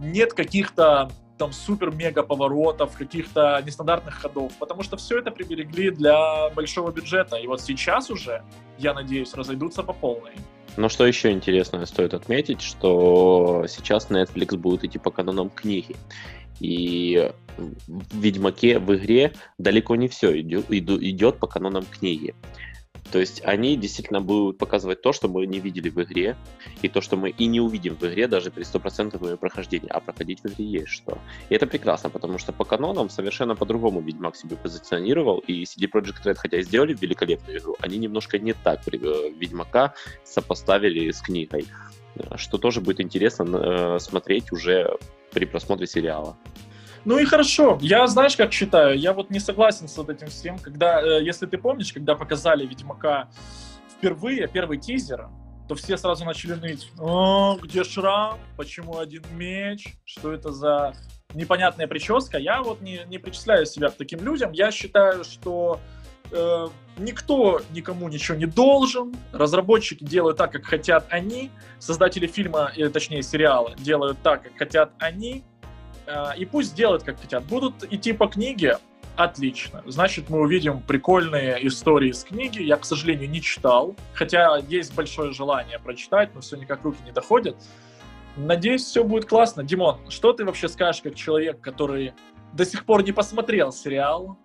Нет 0.00 0.32
каких-то 0.32 1.10
там 1.42 1.52
супер-мега 1.52 2.22
поворотов, 2.22 2.96
каких-то 2.96 3.60
нестандартных 3.66 4.14
ходов, 4.14 4.52
потому 4.60 4.84
что 4.84 4.96
все 4.96 5.18
это 5.18 5.32
приберегли 5.32 5.90
для 5.90 6.50
большого 6.50 6.92
бюджета. 6.92 7.34
И 7.34 7.48
вот 7.48 7.60
сейчас 7.60 8.10
уже, 8.10 8.44
я 8.78 8.94
надеюсь, 8.94 9.34
разойдутся 9.34 9.82
по 9.82 9.92
полной. 9.92 10.34
Но 10.76 10.88
что 10.88 11.04
еще 11.04 11.32
интересное 11.32 11.84
стоит 11.86 12.14
отметить, 12.14 12.62
что 12.62 13.64
сейчас 13.68 14.08
Netflix 14.08 14.56
будет 14.56 14.84
идти 14.84 15.00
по 15.00 15.10
канонам 15.10 15.50
книги. 15.50 15.96
И 16.60 17.32
в 17.56 18.16
Ведьмаке 18.16 18.78
в 18.78 18.94
игре 18.94 19.32
далеко 19.58 19.96
не 19.96 20.06
все 20.06 20.40
идет, 20.40 20.70
идет 20.70 21.38
по 21.40 21.48
канонам 21.48 21.84
книги. 21.86 22.36
То 23.12 23.18
есть 23.18 23.42
они 23.44 23.76
действительно 23.76 24.22
будут 24.22 24.56
показывать 24.56 25.02
то, 25.02 25.12
что 25.12 25.28
мы 25.28 25.46
не 25.46 25.60
видели 25.60 25.90
в 25.90 26.02
игре, 26.02 26.34
и 26.80 26.88
то, 26.88 27.02
что 27.02 27.16
мы 27.16 27.28
и 27.28 27.46
не 27.46 27.60
увидим 27.60 27.94
в 27.94 28.02
игре 28.04 28.26
даже 28.26 28.50
при 28.50 28.62
стопроцентном 28.62 29.36
прохождении. 29.36 29.88
А 29.90 30.00
проходить 30.00 30.40
в 30.42 30.46
игре 30.46 30.64
есть 30.64 30.88
что. 30.88 31.18
И 31.50 31.54
это 31.54 31.66
прекрасно, 31.66 32.08
потому 32.08 32.38
что 32.38 32.52
по 32.52 32.64
канонам 32.64 33.10
совершенно 33.10 33.54
по-другому 33.54 34.00
Ведьмак 34.00 34.34
себе 34.34 34.56
позиционировал, 34.56 35.40
и 35.40 35.64
CD 35.64 35.90
Projekt 35.92 36.24
Red, 36.24 36.36
хотя 36.36 36.56
и 36.56 36.62
сделали 36.62 36.96
великолепную 36.98 37.58
игру, 37.58 37.76
они 37.80 37.98
немножко 37.98 38.38
не 38.38 38.54
так 38.54 38.80
э, 38.90 38.96
Ведьмака 39.38 39.92
сопоставили 40.24 41.10
с 41.10 41.20
книгой, 41.20 41.66
что 42.36 42.56
тоже 42.56 42.80
будет 42.80 43.00
интересно 43.00 43.44
э, 43.44 43.98
смотреть 43.98 44.52
уже 44.52 44.96
при 45.32 45.44
просмотре 45.44 45.86
сериала. 45.86 46.34
Ну 47.04 47.18
и 47.18 47.24
хорошо. 47.24 47.78
Я, 47.80 48.06
знаешь, 48.06 48.36
как 48.36 48.52
считаю, 48.52 48.98
я 48.98 49.12
вот 49.12 49.30
не 49.30 49.40
согласен 49.40 49.88
с 49.88 49.96
вот 49.96 50.08
этим 50.08 50.28
всем, 50.28 50.58
когда, 50.58 51.00
э, 51.00 51.22
если 51.22 51.46
ты 51.46 51.58
помнишь, 51.58 51.92
когда 51.92 52.14
показали 52.14 52.64
Ведьмака 52.64 53.28
впервые, 53.96 54.46
первый 54.46 54.78
тизер, 54.78 55.28
то 55.68 55.74
все 55.74 55.96
сразу 55.96 56.24
начали 56.24 56.54
ныть. 56.54 56.90
О, 56.98 57.56
где 57.60 57.82
шрам? 57.84 58.38
Почему 58.56 58.98
один 58.98 59.22
меч? 59.32 59.94
Что 60.04 60.32
это 60.32 60.52
за 60.52 60.94
непонятная 61.34 61.86
прическа? 61.86 62.38
Я 62.38 62.62
вот 62.62 62.80
не, 62.80 63.00
не 63.06 63.18
причисляю 63.18 63.66
себя 63.66 63.88
к 63.88 63.96
таким 63.96 64.20
людям. 64.24 64.52
Я 64.52 64.70
считаю, 64.70 65.24
что 65.24 65.80
э, 66.30 66.68
никто 66.98 67.62
никому 67.72 68.08
ничего 68.08 68.36
не 68.36 68.46
должен. 68.46 69.14
Разработчики 69.32 70.04
делают 70.04 70.36
так, 70.36 70.52
как 70.52 70.64
хотят 70.64 71.06
они. 71.10 71.50
Создатели 71.78 72.26
фильма, 72.26 72.70
или 72.76 72.88
точнее 72.88 73.22
сериала, 73.22 73.74
делают 73.76 74.18
так, 74.22 74.42
как 74.42 74.56
хотят 74.56 74.92
они. 74.98 75.44
А, 76.06 76.32
и 76.32 76.44
пусть 76.44 76.74
делают, 76.74 77.02
как 77.02 77.20
хотят. 77.20 77.44
Будут 77.44 77.84
идти 77.92 78.12
по 78.12 78.26
книге, 78.26 78.78
отлично. 79.16 79.82
Значит, 79.86 80.30
мы 80.30 80.40
увидим 80.40 80.80
прикольные 80.80 81.66
истории 81.66 82.10
из 82.10 82.24
книги. 82.24 82.62
Я, 82.62 82.76
к 82.76 82.84
сожалению, 82.84 83.30
не 83.30 83.40
читал, 83.40 83.94
хотя 84.14 84.56
есть 84.68 84.94
большое 84.94 85.32
желание 85.32 85.78
прочитать, 85.78 86.34
но 86.34 86.40
все 86.40 86.56
никак 86.56 86.82
руки 86.82 86.98
не 87.04 87.12
доходят. 87.12 87.56
Надеюсь, 88.36 88.84
все 88.84 89.04
будет 89.04 89.26
классно. 89.26 89.62
Димон, 89.62 89.98
что 90.08 90.32
ты 90.32 90.44
вообще 90.44 90.68
скажешь 90.68 91.02
как 91.02 91.14
человек, 91.14 91.60
который 91.60 92.14
до 92.52 92.64
сих 92.64 92.84
пор 92.84 93.04
не 93.04 93.12
посмотрел 93.12 93.72
сериал? 93.72 94.38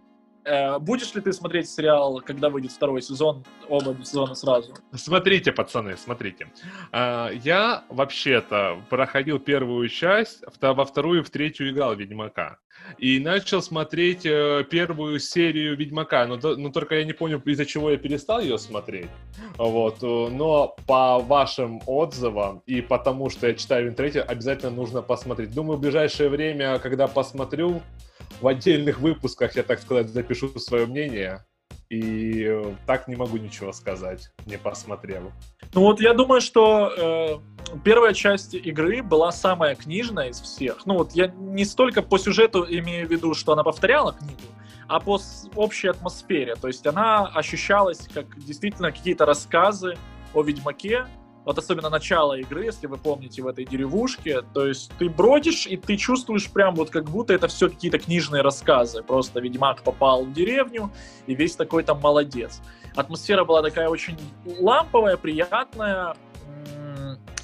Э, 0.47 0.79
будешь 0.79 1.13
ли 1.13 1.21
ты 1.21 1.33
смотреть 1.33 1.69
сериал, 1.69 2.21
когда 2.25 2.49
выйдет 2.49 2.71
второй 2.71 3.01
сезон, 3.01 3.43
оба 3.67 3.95
сезона 4.03 4.33
сразу? 4.33 4.73
Смотрите, 4.93 5.51
пацаны, 5.51 5.97
смотрите. 5.97 6.47
А, 6.91 7.29
я 7.43 7.83
вообще-то 7.89 8.81
проходил 8.89 9.39
первую 9.39 9.89
часть, 9.89 10.43
во 10.61 10.85
вторую 10.85 11.21
и 11.21 11.23
в 11.23 11.29
третью 11.29 11.69
играл 11.69 11.95
Ведьмака. 11.95 12.59
И 12.97 13.19
начал 13.19 13.61
смотреть 13.61 14.25
э, 14.25 14.63
первую 14.69 15.19
серию 15.19 15.75
Ведьмака, 15.75 16.25
но, 16.25 16.37
но 16.37 16.69
только 16.69 16.95
я 16.95 17.03
не 17.03 17.13
помню, 17.13 17.41
из-за 17.45 17.65
чего 17.65 17.91
я 17.91 17.97
перестал 17.97 18.39
ее 18.39 18.57
смотреть. 18.57 19.09
Вот. 19.57 20.01
Э, 20.01 20.29
но 20.29 20.77
по 20.87 21.19
вашим 21.19 21.81
отзывам 21.85 22.61
и 22.65 22.79
потому, 22.81 23.29
что 23.29 23.47
я 23.47 23.53
читаю 23.53 23.87
в 23.87 23.89
интернете, 23.89 24.21
обязательно 24.21 24.71
нужно 24.71 25.01
посмотреть. 25.01 25.53
Думаю, 25.53 25.77
в 25.77 25.81
ближайшее 25.81 26.29
время, 26.29 26.79
когда 26.79 27.07
посмотрю, 27.07 27.81
в 28.41 28.47
отдельных 28.47 28.99
выпусках 28.99 29.55
я, 29.55 29.63
так 29.63 29.79
сказать, 29.79 30.09
запишу 30.09 30.47
свое 30.59 30.85
мнение. 30.85 31.45
И 31.89 32.43
э, 32.43 32.75
так 32.85 33.07
не 33.07 33.15
могу 33.15 33.37
ничего 33.37 33.71
сказать, 33.71 34.29
не 34.45 34.57
посмотрел. 34.57 35.31
Ну 35.73 35.81
вот 35.81 36.01
я 36.01 36.13
думаю, 36.13 36.41
что 36.41 36.91
э, 36.97 37.77
первая 37.85 38.13
часть 38.13 38.53
игры 38.55 39.01
была 39.01 39.31
самая 39.31 39.75
книжная 39.75 40.29
из 40.29 40.41
всех. 40.41 40.85
Ну 40.85 40.95
вот 40.95 41.13
я 41.13 41.27
не 41.27 41.63
столько 41.63 42.01
по 42.01 42.17
сюжету 42.19 42.65
имею 42.69 43.07
в 43.07 43.11
виду, 43.11 43.33
что 43.33 43.53
она 43.53 43.63
повторяла 43.63 44.11
книгу, 44.11 44.41
а 44.89 44.99
по 44.99 45.17
общей 45.55 45.87
атмосфере. 45.87 46.55
То 46.55 46.67
есть 46.67 46.85
она 46.85 47.27
ощущалась 47.27 48.09
как 48.13 48.37
действительно 48.37 48.91
какие-то 48.91 49.25
рассказы 49.25 49.97
о 50.33 50.41
Ведьмаке, 50.43 51.05
вот 51.47 51.57
особенно 51.57 51.89
начало 51.89 52.33
игры, 52.33 52.65
если 52.65 52.87
вы 52.87 52.97
помните, 52.97 53.41
в 53.41 53.47
этой 53.47 53.63
деревушке, 53.63 54.41
то 54.53 54.67
есть 54.67 54.91
ты 54.99 55.07
бродишь, 55.07 55.65
и 55.65 55.77
ты 55.77 55.95
чувствуешь 55.95 56.51
прям 56.51 56.75
вот 56.75 56.89
как 56.89 57.05
будто 57.05 57.33
это 57.33 57.47
все 57.47 57.69
какие-то 57.69 57.99
книжные 57.99 58.41
рассказы. 58.41 59.01
Просто 59.01 59.39
Ведьмак 59.39 59.81
попал 59.81 60.25
в 60.25 60.33
деревню, 60.33 60.91
и 61.25 61.35
весь 61.35 61.55
такой 61.55 61.83
там 61.83 62.01
молодец. 62.01 62.59
Атмосфера 62.97 63.45
была 63.45 63.61
такая 63.61 63.87
очень 63.87 64.17
ламповая, 64.59 65.15
приятная, 65.15 66.17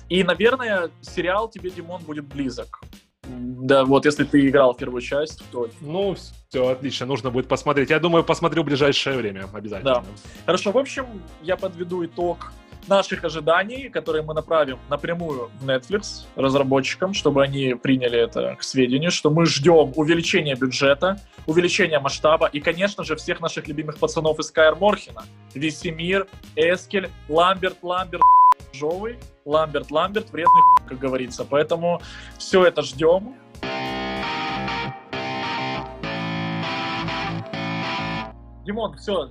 и, 0.10 0.22
наверное, 0.26 0.89
сериал 1.00 1.48
тебе, 1.48 1.70
Димон, 1.70 2.02
будет 2.04 2.26
близок. 2.26 2.82
Да, 3.26 3.86
вот 3.86 4.06
если 4.06 4.26
ты 4.26 4.50
играл 4.50 4.74
в 4.74 4.78
первую 4.78 5.02
часть, 5.02 5.50
то... 5.50 5.70
Ну, 5.80 6.13
все, 6.50 6.68
отлично, 6.68 7.06
нужно 7.06 7.32
будет 7.32 7.48
посмотреть. 7.48 7.89
Я 7.89 8.00
думаю, 8.00 8.26
посмотрю 8.26 8.63
в 8.63 8.66
ближайшее 8.66 9.16
время, 9.16 9.46
обязательно. 9.54 9.94
Да. 9.94 10.04
Хорошо, 10.46 10.74
в 10.74 10.78
общем, 10.78 11.06
я 11.42 11.56
подведу 11.56 12.06
итог 12.06 12.52
наших 12.88 13.24
ожиданий, 13.24 13.89
которые 13.89 14.24
мы 14.24 14.34
направим 14.34 14.80
напрямую 14.89 15.50
в 15.60 15.69
Netflix 15.69 16.26
разработчикам, 16.36 17.13
чтобы 17.13 17.43
они 17.43 17.76
приняли 17.76 18.19
это 18.19 18.56
к 18.56 18.63
сведению, 18.63 19.12
что 19.12 19.30
мы 19.30 19.46
ждем 19.46 19.93
увеличения 19.96 20.56
бюджета, 20.56 21.19
увеличения 21.46 22.00
масштаба 22.00 22.48
и, 22.48 22.60
конечно 22.60 23.04
же, 23.04 23.15
всех 23.15 23.41
наших 23.41 23.67
любимых 23.67 23.98
пацанов 23.98 24.39
из 24.39 24.52
Каэр 24.52 24.76
Морхена. 24.76 25.24
Весемир, 25.54 26.28
Эскель, 26.56 27.10
Ламберт, 27.30 27.78
Ламберт, 27.82 28.24
Жовый, 28.74 29.19
Ламберт, 29.46 29.91
Ламберт, 29.91 30.32
вредный, 30.32 30.62
как 30.88 31.00
говорится. 31.00 31.46
Поэтому 31.46 32.02
все 32.38 32.65
это 32.65 32.82
ждем. 32.82 33.36
Димон, 38.65 38.96
все, 38.96 39.30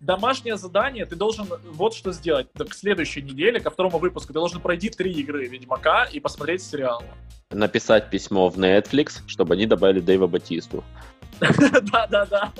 домашнее 0.00 0.56
задание, 0.56 1.04
ты 1.06 1.16
должен 1.16 1.46
вот 1.72 1.94
что 1.94 2.12
сделать. 2.12 2.48
К 2.52 2.74
следующей 2.74 3.22
неделе, 3.22 3.60
ко 3.60 3.70
второму 3.70 3.98
выпуску, 3.98 4.28
ты 4.28 4.34
должен 4.34 4.60
пройти 4.60 4.90
три 4.90 5.12
игры 5.12 5.46
Ведьмака 5.46 6.04
и 6.04 6.20
посмотреть 6.20 6.62
сериал. 6.62 7.02
Написать 7.50 8.10
письмо 8.10 8.48
в 8.48 8.58
Netflix, 8.58 9.20
чтобы 9.26 9.54
они 9.54 9.66
добавили 9.66 10.00
Дэйва 10.00 10.26
Батисту. 10.26 10.84
Да-да-да. 11.40 12.52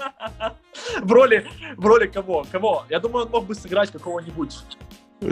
В 1.03 1.13
роли, 1.13 1.47
в 1.77 1.85
роли 1.85 2.07
кого? 2.07 2.47
Кого? 2.51 2.85
Я 2.89 3.01
думаю, 3.01 3.27
он 3.27 3.33
мог 3.33 3.47
бы 3.47 3.55
сыграть 3.55 3.91
какого-нибудь. 3.91 4.57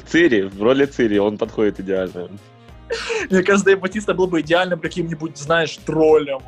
Цири, 0.07 0.43
в 0.43 0.63
роли 0.63 0.85
Цири, 0.85 1.19
он 1.19 1.39
подходит 1.39 1.81
идеально. 1.81 2.29
Мне 3.31 3.43
кажется, 3.43 3.65
Дэйв 3.67 3.81
Батиста 3.81 4.15
был 4.15 4.27
бы 4.27 4.41
идеальным 4.41 4.81
каким-нибудь, 4.81 5.37
знаешь, 5.37 5.77
троллем. 5.79 6.41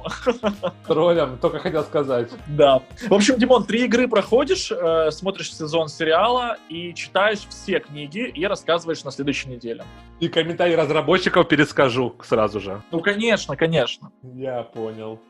Троллем, 0.87 1.38
только 1.38 1.59
хотел 1.59 1.85
сказать. 1.85 2.31
Да. 2.46 2.83
В 3.09 3.14
общем, 3.14 3.37
Димон, 3.37 3.64
три 3.64 3.85
игры 3.85 4.09
проходишь, 4.09 4.70
э, 4.70 5.11
смотришь 5.11 5.53
сезон 5.53 5.88
сериала 5.88 6.57
и 6.68 6.94
читаешь 6.94 7.40
все 7.48 7.81
книги 7.81 8.20
и 8.29 8.46
рассказываешь 8.46 9.05
на 9.05 9.11
следующей 9.11 9.48
неделе. 9.48 9.85
И 10.20 10.29
комментарии 10.29 10.74
разработчиков 10.74 11.48
перескажу 11.48 12.14
сразу 12.22 12.61
же. 12.61 12.83
Ну, 12.90 13.01
конечно, 13.01 13.57
конечно. 13.57 14.11
Я 14.22 14.62
понял. 14.62 15.20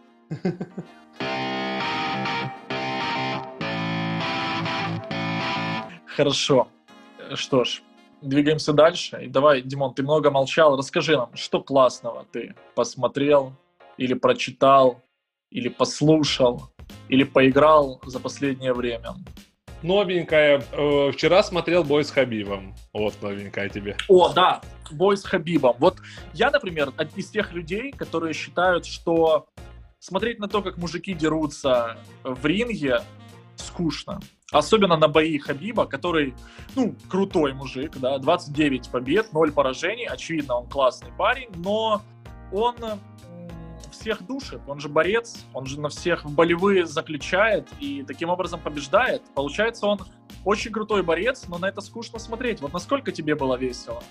Хорошо. 6.06 6.68
Что 7.34 7.64
ж, 7.64 7.82
двигаемся 8.22 8.72
дальше. 8.72 9.24
И 9.24 9.28
давай, 9.28 9.62
Димон, 9.62 9.94
ты 9.94 10.02
много 10.02 10.30
молчал. 10.30 10.76
Расскажи 10.76 11.16
нам, 11.16 11.34
что 11.34 11.62
классного 11.62 12.26
ты 12.32 12.54
посмотрел 12.74 13.52
или 13.96 14.14
прочитал, 14.14 15.02
или 15.50 15.68
послушал, 15.68 16.70
или 17.08 17.24
поиграл 17.24 18.00
за 18.04 18.20
последнее 18.20 18.72
время? 18.72 19.14
Новенькая. 19.82 20.62
Э, 20.72 21.10
вчера 21.12 21.42
смотрел 21.42 21.84
«Бой 21.84 22.04
с 22.04 22.10
Хабибом». 22.10 22.74
Вот 22.92 23.14
новенькая 23.22 23.68
тебе. 23.68 23.96
О, 24.08 24.32
да, 24.32 24.60
«Бой 24.90 25.16
с 25.16 25.24
Хабибом». 25.24 25.76
Вот 25.78 25.98
я, 26.34 26.50
например, 26.50 26.92
из 27.14 27.30
тех 27.30 27.52
людей, 27.52 27.92
которые 27.92 28.34
считают, 28.34 28.86
что 28.86 29.46
смотреть 30.00 30.40
на 30.40 30.48
то, 30.48 30.62
как 30.62 30.78
мужики 30.78 31.14
дерутся 31.14 31.96
в 32.24 32.44
ринге, 32.44 33.02
скучно. 33.56 34.20
Особенно 34.50 34.96
на 34.96 35.08
бои 35.08 35.38
Хабиба, 35.38 35.84
который, 35.84 36.34
ну, 36.74 36.94
крутой 37.08 37.52
мужик, 37.52 37.98
да, 37.98 38.18
29 38.18 38.88
побед, 38.88 39.32
0 39.34 39.52
поражений, 39.52 40.06
очевидно, 40.06 40.56
он 40.56 40.68
классный 40.68 41.12
парень, 41.18 41.48
но 41.56 42.00
он 42.50 42.76
всех 43.92 44.26
душит, 44.26 44.60
он 44.66 44.80
же 44.80 44.88
борец, 44.88 45.44
он 45.52 45.66
же 45.66 45.78
на 45.78 45.90
всех 45.90 46.24
болевые 46.24 46.86
заключает 46.86 47.68
и 47.78 48.02
таким 48.02 48.30
образом 48.30 48.60
побеждает. 48.60 49.22
Получается, 49.34 49.86
он 49.86 50.00
очень 50.44 50.70
крутой 50.70 51.02
борец, 51.02 51.44
но 51.48 51.58
на 51.58 51.66
это 51.66 51.80
скучно 51.80 52.18
смотреть. 52.18 52.60
Вот 52.60 52.72
насколько 52.72 53.12
тебе 53.12 53.34
было 53.34 53.56
весело? 53.56 54.02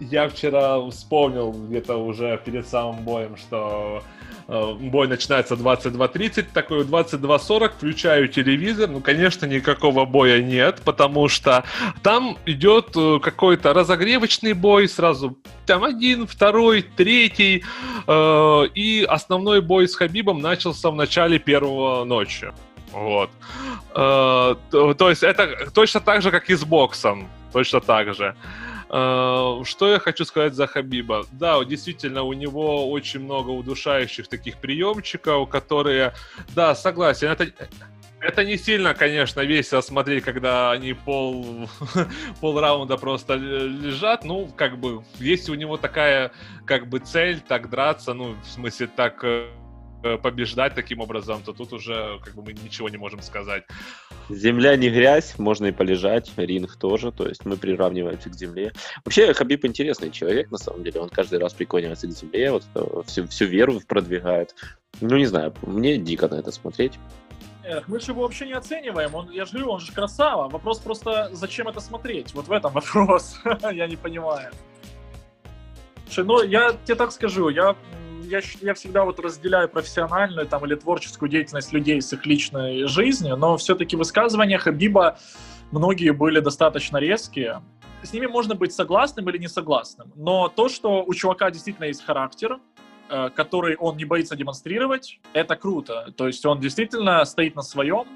Я 0.00 0.28
вчера 0.28 0.80
вспомнил 0.90 1.52
где-то 1.52 1.96
уже 1.96 2.40
перед 2.44 2.66
самым 2.66 3.04
боем, 3.04 3.36
что 3.36 4.02
э, 4.46 4.72
бой 4.74 5.08
начинается 5.08 5.54
22.30, 5.54 6.46
такой 6.52 6.84
22.40, 6.84 7.72
включаю 7.76 8.28
телевизор, 8.28 8.88
ну, 8.88 9.00
конечно, 9.00 9.46
никакого 9.46 10.04
боя 10.04 10.40
нет, 10.40 10.80
потому 10.84 11.28
что 11.28 11.64
там 12.02 12.38
идет 12.46 12.96
э, 12.96 13.18
какой-то 13.20 13.72
разогревочный 13.72 14.52
бой, 14.52 14.88
сразу 14.88 15.36
там 15.66 15.82
один, 15.82 16.26
второй, 16.26 16.82
третий, 16.82 17.64
э, 18.06 18.62
и 18.74 19.04
основной 19.08 19.60
бой 19.60 19.88
с 19.88 19.96
Хабибом 19.96 20.40
начался 20.40 20.90
в 20.90 20.94
начале 20.94 21.38
первого 21.38 22.04
ночи. 22.04 22.52
Вот. 22.94 23.30
Э, 23.90 24.54
то, 24.70 24.94
то 24.94 25.10
есть 25.10 25.22
это 25.22 25.70
точно 25.72 26.00
так 26.00 26.22
же, 26.22 26.30
как 26.30 26.48
и 26.48 26.54
с 26.54 26.64
боксом. 26.64 27.28
Точно 27.52 27.80
так 27.80 28.14
же. 28.14 28.36
Э, 28.88 29.62
что 29.64 29.90
я 29.90 29.98
хочу 29.98 30.24
сказать 30.24 30.54
за 30.54 30.68
Хабиба? 30.68 31.26
Да, 31.32 31.62
действительно, 31.64 32.22
у 32.22 32.32
него 32.32 32.90
очень 32.90 33.20
много 33.20 33.50
удушающих 33.50 34.28
таких 34.28 34.58
приемчиков, 34.58 35.48
которые, 35.48 36.14
да, 36.54 36.76
согласен, 36.76 37.28
это, 37.28 37.48
это 38.20 38.44
не 38.44 38.56
сильно, 38.56 38.94
конечно, 38.94 39.40
весело 39.40 39.80
смотреть, 39.80 40.22
когда 40.22 40.70
они 40.70 40.92
пол, 40.92 41.68
пол 42.40 42.60
раунда 42.60 42.96
просто 42.96 43.34
лежат. 43.34 44.24
Ну, 44.24 44.46
как 44.54 44.78
бы, 44.78 45.02
есть 45.18 45.48
у 45.48 45.54
него 45.54 45.76
такая, 45.76 46.30
как 46.64 46.88
бы, 46.88 47.00
цель 47.00 47.40
так 47.40 47.70
драться, 47.70 48.14
ну, 48.14 48.36
в 48.40 48.46
смысле, 48.46 48.86
так 48.86 49.24
Э, 49.24 49.48
побеждать 50.22 50.74
таким 50.74 51.00
образом, 51.00 51.42
то 51.42 51.52
тут 51.52 51.72
уже 51.72 52.18
как 52.22 52.34
бы 52.34 52.42
мы 52.42 52.52
ничего 52.52 52.88
не 52.88 52.96
можем 52.96 53.22
сказать. 53.22 53.64
Земля 54.28 54.76
не 54.76 54.90
грязь, 54.90 55.38
можно 55.38 55.66
и 55.66 55.72
полежать, 55.72 56.32
ринг 56.36 56.76
тоже, 56.76 57.12
то 57.12 57.26
есть 57.26 57.44
мы 57.44 57.56
приравниваемся 57.56 58.30
к 58.30 58.34
земле. 58.34 58.72
Вообще 59.04 59.32
Хабиб 59.34 59.64
интересный 59.64 60.10
человек, 60.10 60.50
на 60.50 60.58
самом 60.58 60.84
деле, 60.84 61.00
он 61.00 61.08
каждый 61.08 61.38
раз 61.38 61.54
прикладывается 61.54 62.06
к 62.06 62.12
земле, 62.12 62.50
вот 62.50 62.64
э, 62.74 63.02
всю, 63.06 63.26
всю 63.26 63.46
веру 63.46 63.80
продвигает. 63.86 64.54
Ну, 65.00 65.16
не 65.16 65.26
знаю, 65.26 65.54
мне 65.62 65.96
дико 65.96 66.28
на 66.28 66.36
это 66.36 66.52
смотреть. 66.52 66.98
Эх, 67.64 67.88
мы 67.88 67.98
же 67.98 68.12
его 68.12 68.22
вообще 68.22 68.46
не 68.46 68.52
оцениваем. 68.52 69.14
Он, 69.14 69.30
я 69.30 69.46
же 69.46 69.52
говорю, 69.52 69.70
он 69.70 69.80
же 69.80 69.92
красава. 69.92 70.48
Вопрос 70.50 70.78
просто, 70.78 71.30
зачем 71.32 71.66
это 71.66 71.80
смотреть? 71.80 72.34
Вот 72.34 72.46
в 72.46 72.52
этом 72.52 72.72
вопрос. 72.74 73.40
я 73.72 73.86
не 73.86 73.96
понимаю. 73.96 74.52
Слушай, 76.06 76.24
ну, 76.26 76.42
я 76.42 76.76
тебе 76.84 76.94
так 76.94 77.10
скажу, 77.12 77.48
я 77.48 77.74
я, 78.28 78.40
я 78.60 78.74
всегда 78.74 79.04
вот 79.04 79.18
разделяю 79.20 79.68
профессиональную 79.68 80.46
там, 80.46 80.64
или 80.64 80.74
творческую 80.74 81.28
деятельность 81.28 81.72
людей 81.72 82.00
с 82.00 82.12
их 82.12 82.26
личной 82.26 82.86
жизнью, 82.86 83.36
но 83.36 83.56
все-таки 83.56 83.96
высказывания 83.96 84.58
Хабиба 84.58 85.18
многие 85.70 86.10
были 86.10 86.40
достаточно 86.40 86.98
резкие. 86.98 87.62
С 88.02 88.12
ними 88.12 88.26
можно 88.26 88.54
быть 88.54 88.72
согласным 88.72 89.28
или 89.30 89.38
не 89.38 89.48
согласным. 89.48 90.12
Но 90.14 90.48
то, 90.48 90.68
что 90.68 91.04
у 91.04 91.14
чувака 91.14 91.50
действительно 91.50 91.86
есть 91.86 92.04
характер, 92.04 92.58
э, 93.08 93.30
который 93.30 93.76
он 93.76 93.96
не 93.96 94.04
боится 94.04 94.36
демонстрировать, 94.36 95.20
это 95.32 95.56
круто. 95.56 96.12
То 96.16 96.26
есть 96.26 96.44
он 96.44 96.60
действительно 96.60 97.24
стоит 97.24 97.56
на 97.56 97.62
своем, 97.62 98.06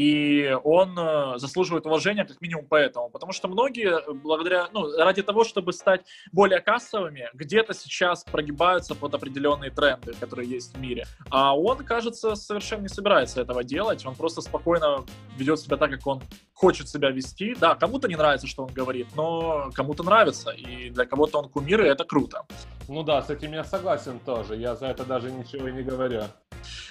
И 0.00 0.56
он 0.64 0.98
э, 0.98 1.34
заслуживает 1.36 1.84
уважения 1.84 2.24
как 2.24 2.40
минимум 2.40 2.64
поэтому. 2.66 3.10
Потому 3.10 3.32
что 3.32 3.48
многие, 3.48 4.00
э, 4.00 4.12
благодаря, 4.14 4.68
ну, 4.72 4.96
ради 4.96 5.22
того, 5.22 5.44
чтобы 5.44 5.74
стать 5.74 6.06
более 6.32 6.60
кассовыми, 6.60 7.28
где-то 7.34 7.74
сейчас 7.74 8.24
прогибаются 8.24 8.94
под 8.94 9.14
определенные 9.14 9.70
тренды, 9.70 10.14
которые 10.18 10.48
есть 10.48 10.74
в 10.74 10.80
мире. 10.80 11.06
А 11.28 11.54
он, 11.54 11.84
кажется, 11.84 12.34
совершенно 12.34 12.82
не 12.82 12.88
собирается 12.88 13.42
этого 13.42 13.62
делать. 13.62 14.06
Он 14.06 14.14
просто 14.14 14.40
спокойно 14.40 15.04
ведет 15.36 15.60
себя 15.60 15.76
так, 15.76 15.90
как 15.90 16.06
он 16.06 16.22
хочет 16.54 16.88
себя 16.88 17.10
вести. 17.10 17.54
Да, 17.54 17.74
кому-то 17.74 18.08
не 18.08 18.16
нравится, 18.16 18.46
что 18.46 18.62
он 18.62 18.72
говорит, 18.72 19.08
но 19.14 19.70
кому-то 19.74 20.02
нравится. 20.02 20.50
И 20.50 20.88
для 20.88 21.04
кого-то 21.04 21.40
он 21.40 21.50
кумир, 21.50 21.84
и 21.84 21.88
это 21.88 22.04
круто. 22.04 22.46
Ну 22.88 23.02
да, 23.02 23.20
с 23.20 23.28
этим 23.28 23.52
я 23.52 23.64
согласен 23.64 24.18
тоже. 24.20 24.56
Я 24.56 24.76
за 24.76 24.86
это 24.86 25.04
даже 25.04 25.30
ничего 25.30 25.68
и 25.68 25.72
не 25.72 25.82
говорю. 25.82 26.22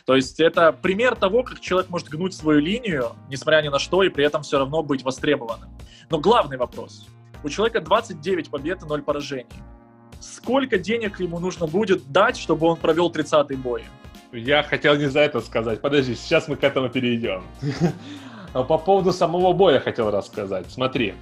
То 0.06 0.16
есть 0.16 0.40
это 0.40 0.72
пример 0.72 1.16
того, 1.16 1.44
как 1.44 1.60
человек 1.60 1.90
может 1.90 2.10
гнуть 2.10 2.34
свою 2.34 2.60
линию, 2.60 2.99
несмотря 3.30 3.62
ни 3.62 3.70
на 3.70 3.80
что, 3.80 4.04
и 4.04 4.10
при 4.10 4.26
этом 4.26 4.42
все 4.42 4.60
равно 4.60 4.84
быть 4.84 5.04
востребованным. 5.04 5.70
Но 6.10 6.20
главный 6.20 6.58
вопрос. 6.58 7.08
У 7.44 7.50
человека 7.50 7.82
29 7.82 8.50
побед 8.50 8.84
и 8.84 8.86
0 8.86 9.02
поражений. 9.02 9.46
Сколько 10.20 10.78
денег 10.78 11.20
ему 11.20 11.40
нужно 11.40 11.68
будет 11.68 12.12
дать, 12.12 12.38
чтобы 12.38 12.68
он 12.68 12.78
провел 12.78 13.10
30-й 13.12 13.56
бой? 13.56 13.84
Я 14.32 14.64
хотел 14.64 14.96
не 14.96 15.08
за 15.08 15.22
это 15.22 15.40
сказать. 15.40 15.82
Подожди, 15.82 16.16
сейчас 16.16 16.48
мы 16.48 16.56
к 16.56 16.64
этому 16.64 16.90
перейдем. 16.90 17.44
По 18.54 18.78
поводу 18.78 19.14
самого 19.14 19.54
боя 19.54 19.80
хотел 19.80 20.12
рассказать. 20.12 20.70
Смотри, 20.70 21.14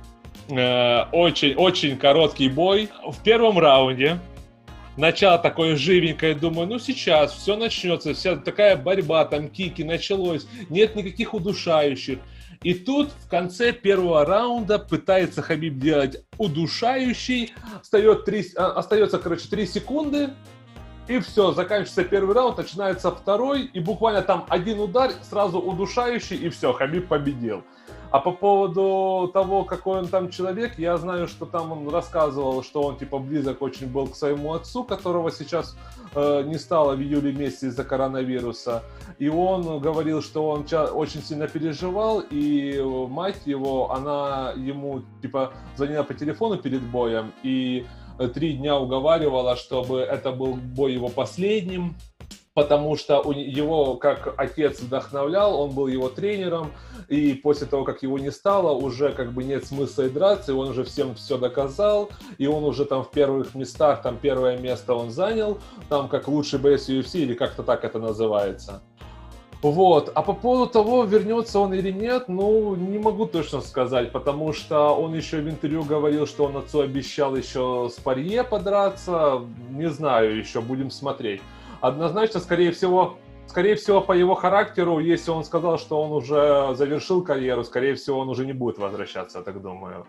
очень-очень 0.49 1.93
э, 1.93 1.97
короткий 1.97 2.49
бой. 2.49 2.89
В 3.05 3.21
первом 3.23 3.59
раунде 3.59 4.19
начало 4.97 5.37
такое 5.37 5.75
живенькое, 5.75 6.35
думаю, 6.35 6.67
ну 6.67 6.79
сейчас 6.79 7.33
все 7.33 7.55
начнется, 7.55 8.13
вся 8.13 8.35
такая 8.35 8.75
борьба, 8.75 9.25
там 9.25 9.49
кики, 9.49 9.83
началось, 9.83 10.47
нет 10.69 10.95
никаких 10.95 11.33
удушающих. 11.33 12.19
И 12.63 12.73
тут 12.73 13.11
в 13.11 13.29
конце 13.29 13.71
первого 13.71 14.25
раунда 14.25 14.79
пытается 14.79 15.43
Хабиб 15.43 15.77
делать 15.77 16.25
удушающий, 16.39 17.53
остается 17.79 18.23
3, 18.23 18.45
а, 18.57 18.71
остается, 18.71 19.19
короче, 19.19 19.47
3 19.47 19.67
секунды, 19.67 20.29
и 21.07 21.19
все, 21.19 21.53
заканчивается 21.53 22.03
первый 22.03 22.35
раунд, 22.35 22.57
начинается 22.57 23.11
второй, 23.11 23.65
и 23.65 23.79
буквально 23.79 24.23
там 24.23 24.45
один 24.49 24.79
удар, 24.79 25.11
сразу 25.21 25.59
удушающий, 25.59 26.35
и 26.35 26.49
все, 26.49 26.73
Хабиб 26.73 27.07
победил. 27.07 27.63
А 28.09 28.19
по 28.19 28.31
поводу 28.31 29.29
того, 29.33 29.63
какой 29.63 29.99
он 29.99 30.07
там 30.07 30.29
человек, 30.29 30.79
я 30.79 30.97
знаю, 30.97 31.27
что 31.27 31.45
там 31.45 31.71
он 31.71 31.89
рассказывал, 31.89 32.63
что 32.63 32.83
он 32.83 32.97
типа 32.97 33.19
близок 33.19 33.61
очень 33.61 33.87
был 33.87 34.07
к 34.07 34.15
своему 34.15 34.53
отцу, 34.53 34.83
которого 34.83 35.31
сейчас 35.31 35.77
э, 36.15 36.43
не 36.43 36.57
стало 36.57 36.95
в 36.95 37.01
июле 37.01 37.33
месяце 37.33 37.67
из-за 37.67 37.83
коронавируса. 37.83 38.83
И 39.19 39.27
он 39.27 39.79
говорил, 39.79 40.21
что 40.21 40.49
он 40.49 40.65
очень 40.93 41.21
сильно 41.21 41.47
переживал, 41.47 42.21
и 42.21 42.81
мать 43.09 43.41
его, 43.45 43.91
она 43.91 44.53
ему 44.55 45.01
типа 45.21 45.51
звонила 45.75 46.03
по 46.03 46.13
телефону 46.13 46.57
перед 46.57 46.81
боем 46.81 47.33
и 47.43 47.85
три 48.33 48.53
дня 48.53 48.77
уговаривала, 48.79 49.55
чтобы 49.55 49.99
это 49.99 50.31
был 50.31 50.55
бой 50.55 50.93
его 50.93 51.09
последним, 51.09 51.95
потому 52.57 52.95
что 52.95 53.21
его, 53.31 53.97
как 53.97 54.33
отец 54.35 54.79
вдохновлял, 54.79 55.61
он 55.61 55.69
был 55.69 55.85
его 55.85 56.09
тренером, 56.09 56.71
и 57.07 57.35
после 57.35 57.67
того, 57.67 57.83
как 57.83 58.01
его 58.01 58.17
не 58.17 58.31
стало, 58.31 58.71
уже 58.71 59.11
как 59.11 59.31
бы 59.31 59.43
нет 59.43 59.67
смысла 59.67 60.07
и 60.07 60.09
драться, 60.09 60.51
и 60.51 60.55
он 60.55 60.69
уже 60.69 60.83
всем 60.83 61.13
все 61.13 61.37
доказал, 61.37 62.09
и 62.39 62.47
он 62.47 62.63
уже 62.63 62.85
там 62.85 63.03
в 63.03 63.11
первых 63.11 63.53
местах, 63.53 64.01
там 64.01 64.17
первое 64.19 64.57
место 64.57 64.95
он 64.95 65.11
занял, 65.11 65.59
там 65.87 66.07
как 66.07 66.27
лучший 66.27 66.57
боец 66.57 66.89
UFC, 66.89 67.19
или 67.19 67.35
как-то 67.35 67.61
так 67.61 67.85
это 67.85 67.99
называется. 67.99 68.81
Вот. 69.61 70.11
А 70.15 70.23
по 70.23 70.33
поводу 70.33 70.71
того, 70.71 71.03
вернется 71.03 71.59
он 71.59 71.75
или 71.75 71.91
нет, 71.91 72.27
ну, 72.27 72.75
не 72.75 72.97
могу 72.97 73.27
точно 73.27 73.61
сказать, 73.61 74.11
потому 74.11 74.51
что 74.51 74.95
он 74.95 75.13
еще 75.13 75.41
в 75.41 75.47
интервью 75.47 75.83
говорил, 75.83 76.25
что 76.25 76.45
он 76.45 76.57
отцу 76.57 76.79
обещал 76.79 77.35
еще 77.35 77.91
с 77.95 77.99
Парье 77.99 78.43
подраться. 78.43 79.41
Не 79.69 79.91
знаю 79.91 80.35
еще, 80.35 80.59
будем 80.61 80.89
смотреть 80.89 81.41
однозначно, 81.81 82.39
скорее 82.39 82.71
всего, 82.71 83.17
скорее 83.47 83.75
всего, 83.75 84.01
по 84.01 84.13
его 84.13 84.35
характеру, 84.35 84.99
если 84.99 85.31
он 85.31 85.43
сказал, 85.43 85.77
что 85.77 86.01
он 86.01 86.11
уже 86.11 86.75
завершил 86.75 87.23
карьеру, 87.23 87.63
скорее 87.63 87.95
всего, 87.95 88.19
он 88.19 88.29
уже 88.29 88.45
не 88.45 88.53
будет 88.53 88.77
возвращаться, 88.77 89.39
я 89.39 89.43
так 89.43 89.61
думаю. 89.61 90.05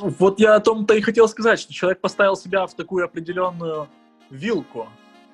Вот 0.00 0.38
я 0.38 0.54
о 0.54 0.60
том-то 0.60 0.94
и 0.94 1.00
хотел 1.00 1.28
сказать, 1.28 1.58
что 1.58 1.72
человек 1.72 2.00
поставил 2.00 2.36
себя 2.36 2.66
в 2.66 2.74
такую 2.74 3.04
определенную 3.04 3.88
вилку, 4.28 4.88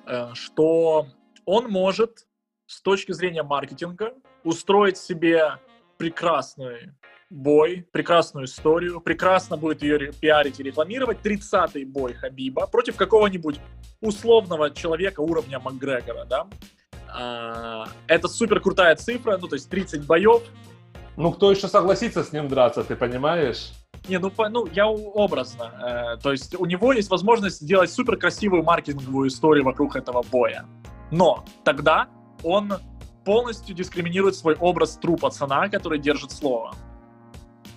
э, 0.05 0.33
что 0.33 1.07
он 1.45 1.69
может 1.69 2.25
с 2.65 2.81
точки 2.81 3.11
зрения 3.11 3.43
маркетинга 3.43 4.13
устроить 4.43 4.97
себе 4.97 5.59
прекрасный 5.97 6.91
бой, 7.33 7.87
прекрасную 7.91 8.45
историю, 8.45 9.01
прекрасно 9.01 9.57
будет 9.57 9.81
ее 9.81 10.11
пиарить 10.13 10.59
и 10.59 10.63
рекламировать. 10.63 11.17
30-й 11.23 11.83
бой 11.85 12.13
Хабиба 12.13 12.67
против 12.67 12.95
какого-нибудь 12.95 13.59
условного 14.01 14.69
человека 14.69 15.21
уровня 15.21 15.59
Макгрегора, 15.59 16.25
да? 16.25 16.47
А, 17.09 17.87
это 18.07 18.27
супер 18.27 18.59
крутая 18.59 18.95
цифра, 18.95 19.37
ну, 19.37 19.47
то 19.47 19.55
есть 19.55 19.69
30 19.69 20.05
боев. 20.05 20.43
Ну, 21.17 21.31
кто 21.31 21.51
еще 21.51 21.67
согласится 21.67 22.23
с 22.23 22.31
ним 22.31 22.47
драться, 22.47 22.83
ты 22.83 22.95
понимаешь? 22.95 23.71
Не, 24.07 24.19
ну, 24.19 24.29
по, 24.29 24.49
ну 24.49 24.67
я 24.67 24.87
образно. 24.87 26.15
Э, 26.15 26.21
то 26.21 26.31
есть 26.31 26.55
у 26.59 26.65
него 26.65 26.91
есть 26.91 27.09
возможность 27.09 27.61
сделать 27.61 27.91
супер 27.91 28.17
красивую 28.17 28.63
маркетинговую 28.63 29.29
историю 29.29 29.63
вокруг 29.63 29.95
этого 29.95 30.23
боя. 30.23 30.65
Но 31.09 31.45
тогда 31.63 32.07
он 32.43 32.73
полностью 33.23 33.73
дискриминирует 33.75 34.35
свой 34.35 34.55
образ 34.55 34.97
тру 34.97 35.15
пацана, 35.15 35.69
который 35.69 35.99
держит 35.99 36.31
слово. 36.31 36.75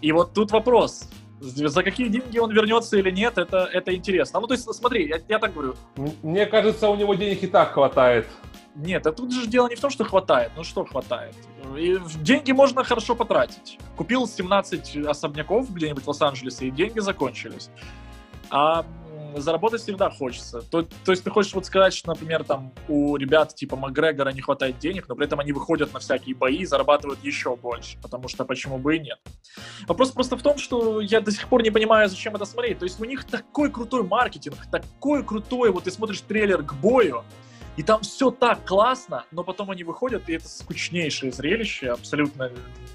И 0.00 0.12
вот 0.12 0.32
тут 0.32 0.50
вопрос, 0.50 1.08
за 1.40 1.82
какие 1.82 2.08
деньги 2.08 2.38
он 2.38 2.52
вернется 2.52 2.96
или 2.96 3.10
нет, 3.10 3.38
это, 3.38 3.68
это 3.72 3.94
интересно. 3.94 4.40
Ну, 4.40 4.46
то 4.46 4.54
есть, 4.54 4.72
смотри, 4.74 5.08
я, 5.08 5.20
я 5.28 5.38
так 5.38 5.54
говорю. 5.54 5.74
Мне 6.22 6.46
кажется, 6.46 6.88
у 6.88 6.96
него 6.96 7.14
денег 7.14 7.42
и 7.42 7.46
так 7.46 7.72
хватает. 7.72 8.26
Нет, 8.74 9.06
а 9.06 9.12
тут 9.12 9.32
же 9.32 9.46
дело 9.46 9.68
не 9.68 9.74
в 9.74 9.80
том, 9.80 9.90
что 9.90 10.04
хватает. 10.04 10.52
Ну 10.54 10.62
что 10.62 10.84
хватает? 10.84 11.34
И 11.78 11.98
деньги 12.20 12.52
можно 12.52 12.84
хорошо 12.84 13.14
потратить. 13.14 13.78
Купил 13.96 14.26
17 14.26 15.06
особняков 15.06 15.72
где-нибудь 15.72 16.04
в 16.04 16.08
Лос-Анджелесе, 16.08 16.66
и 16.66 16.70
деньги 16.70 17.00
закончились. 17.00 17.70
А 18.50 18.84
заработать 19.40 19.82
всегда 19.82 20.10
хочется. 20.10 20.60
То, 20.62 20.82
то 20.82 21.12
есть 21.12 21.24
ты 21.24 21.30
хочешь 21.30 21.54
вот 21.54 21.66
сказать, 21.66 21.94
что, 21.94 22.08
например, 22.08 22.44
там 22.44 22.72
у 22.88 23.16
ребят 23.16 23.54
типа 23.54 23.76
Макгрегора 23.76 24.30
не 24.30 24.40
хватает 24.40 24.78
денег, 24.78 25.08
но 25.08 25.14
при 25.14 25.26
этом 25.26 25.40
они 25.40 25.52
выходят 25.52 25.92
на 25.92 26.00
всякие 26.00 26.34
бои 26.34 26.58
и 26.58 26.66
зарабатывают 26.66 27.22
еще 27.22 27.56
больше, 27.56 27.98
потому 28.02 28.28
что 28.28 28.44
почему 28.44 28.78
бы 28.78 28.96
и 28.96 29.00
нет. 29.00 29.18
Вопрос 29.86 30.10
просто 30.10 30.36
в 30.36 30.42
том, 30.42 30.58
что 30.58 31.00
я 31.00 31.20
до 31.20 31.30
сих 31.30 31.48
пор 31.48 31.62
не 31.62 31.70
понимаю, 31.70 32.08
зачем 32.08 32.34
это 32.34 32.44
смотреть. 32.44 32.78
То 32.78 32.84
есть 32.84 33.00
у 33.00 33.04
них 33.04 33.24
такой 33.24 33.70
крутой 33.70 34.02
маркетинг, 34.02 34.56
такой 34.70 35.24
крутой, 35.24 35.70
вот 35.70 35.84
ты 35.84 35.90
смотришь 35.90 36.20
трейлер 36.20 36.62
к 36.62 36.74
бою, 36.74 37.24
и 37.76 37.82
там 37.82 38.00
все 38.00 38.30
так 38.30 38.64
классно, 38.64 39.24
но 39.30 39.44
потом 39.44 39.70
они 39.70 39.84
выходят, 39.84 40.28
и 40.28 40.34
это 40.34 40.48
скучнейшее 40.48 41.30
зрелище, 41.30 41.90
абсолютно 41.90 42.50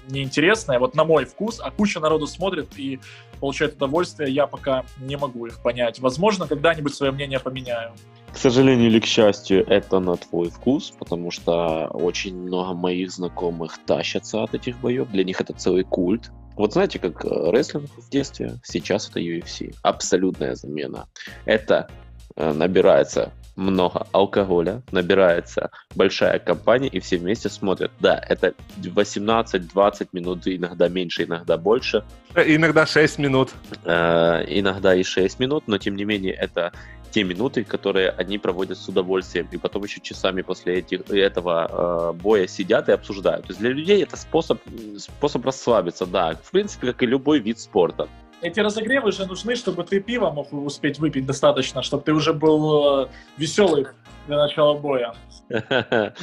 неинтересное, 0.08 0.78
вот 0.78 0.94
на 0.96 1.04
мой 1.04 1.24
вкус, 1.24 1.60
а 1.62 1.70
куча 1.70 2.00
народу 2.00 2.26
смотрит 2.26 2.76
и 2.76 2.98
получает 3.38 3.74
удовольствие, 3.74 4.32
я 4.32 4.46
пока 4.46 4.84
не 5.00 5.16
могу 5.16 5.46
их 5.46 5.62
понять. 5.62 6.00
Возможно, 6.00 6.46
когда-нибудь 6.46 6.94
свое 6.94 7.12
мнение 7.12 7.38
поменяю. 7.38 7.92
К 8.32 8.36
сожалению 8.36 8.88
или 8.88 8.98
к 8.98 9.04
счастью, 9.04 9.64
это 9.68 10.00
на 10.00 10.16
твой 10.16 10.48
вкус, 10.48 10.92
потому 10.98 11.30
что 11.30 11.88
очень 11.88 12.36
много 12.36 12.72
моих 12.72 13.10
знакомых 13.10 13.78
тащатся 13.84 14.42
от 14.42 14.54
этих 14.54 14.78
боев. 14.80 15.10
Для 15.10 15.22
них 15.22 15.40
это 15.40 15.52
целый 15.52 15.84
культ. 15.84 16.30
Вот 16.56 16.72
знаете, 16.72 16.98
как 16.98 17.24
э, 17.24 17.50
рестлинг 17.50 17.90
в 17.96 18.08
детстве, 18.10 18.58
сейчас 18.64 19.10
это 19.10 19.20
UFC. 19.20 19.74
Абсолютная 19.82 20.54
замена. 20.54 21.06
Это 21.44 21.88
э, 22.36 22.52
набирается 22.52 23.32
много 23.56 24.06
алкоголя, 24.12 24.82
набирается 24.90 25.70
большая 25.94 26.38
компания, 26.38 26.88
и 26.88 27.00
все 27.00 27.18
вместе 27.18 27.48
смотрят. 27.48 27.90
Да, 28.00 28.22
это 28.28 28.54
18-20 28.78 30.08
минут, 30.12 30.46
иногда 30.46 30.88
меньше, 30.88 31.24
иногда 31.24 31.58
больше. 31.58 32.04
Иногда 32.34 32.86
6 32.86 33.18
минут. 33.18 33.50
Э, 33.84 34.44
иногда 34.48 34.94
и 34.94 35.02
6 35.02 35.38
минут, 35.38 35.64
но 35.66 35.78
тем 35.78 35.96
не 35.96 36.04
менее 36.04 36.34
это 36.34 36.72
те 37.12 37.24
минуты, 37.24 37.62
которые 37.62 38.10
они 38.10 38.38
проводят 38.38 38.78
с 38.78 38.88
удовольствием, 38.88 39.46
и 39.52 39.58
потом 39.58 39.84
еще 39.84 40.00
часами 40.00 40.40
после 40.40 40.78
этих, 40.78 41.10
этого 41.10 41.68
э, 41.70 42.12
боя 42.14 42.46
сидят 42.46 42.88
и 42.88 42.92
обсуждают. 42.92 43.46
То 43.46 43.50
есть 43.50 43.60
для 43.60 43.70
людей 43.70 44.02
это 44.02 44.16
способ, 44.16 44.60
способ 44.98 45.44
расслабиться, 45.44 46.06
да, 46.06 46.34
в 46.42 46.50
принципе, 46.50 46.88
как 46.88 47.02
и 47.02 47.06
любой 47.06 47.38
вид 47.40 47.60
спорта 47.60 48.08
эти 48.42 48.60
разогревы 48.60 49.12
же 49.12 49.24
нужны, 49.26 49.56
чтобы 49.56 49.84
ты 49.84 50.00
пиво 50.00 50.30
мог 50.30 50.52
успеть 50.52 50.98
выпить 50.98 51.24
достаточно, 51.24 51.82
чтобы 51.82 52.02
ты 52.02 52.12
уже 52.12 52.32
был 52.32 53.04
э, 53.04 53.08
веселый 53.36 53.86
для 54.26 54.36
начала 54.36 54.78
боя. 54.78 55.14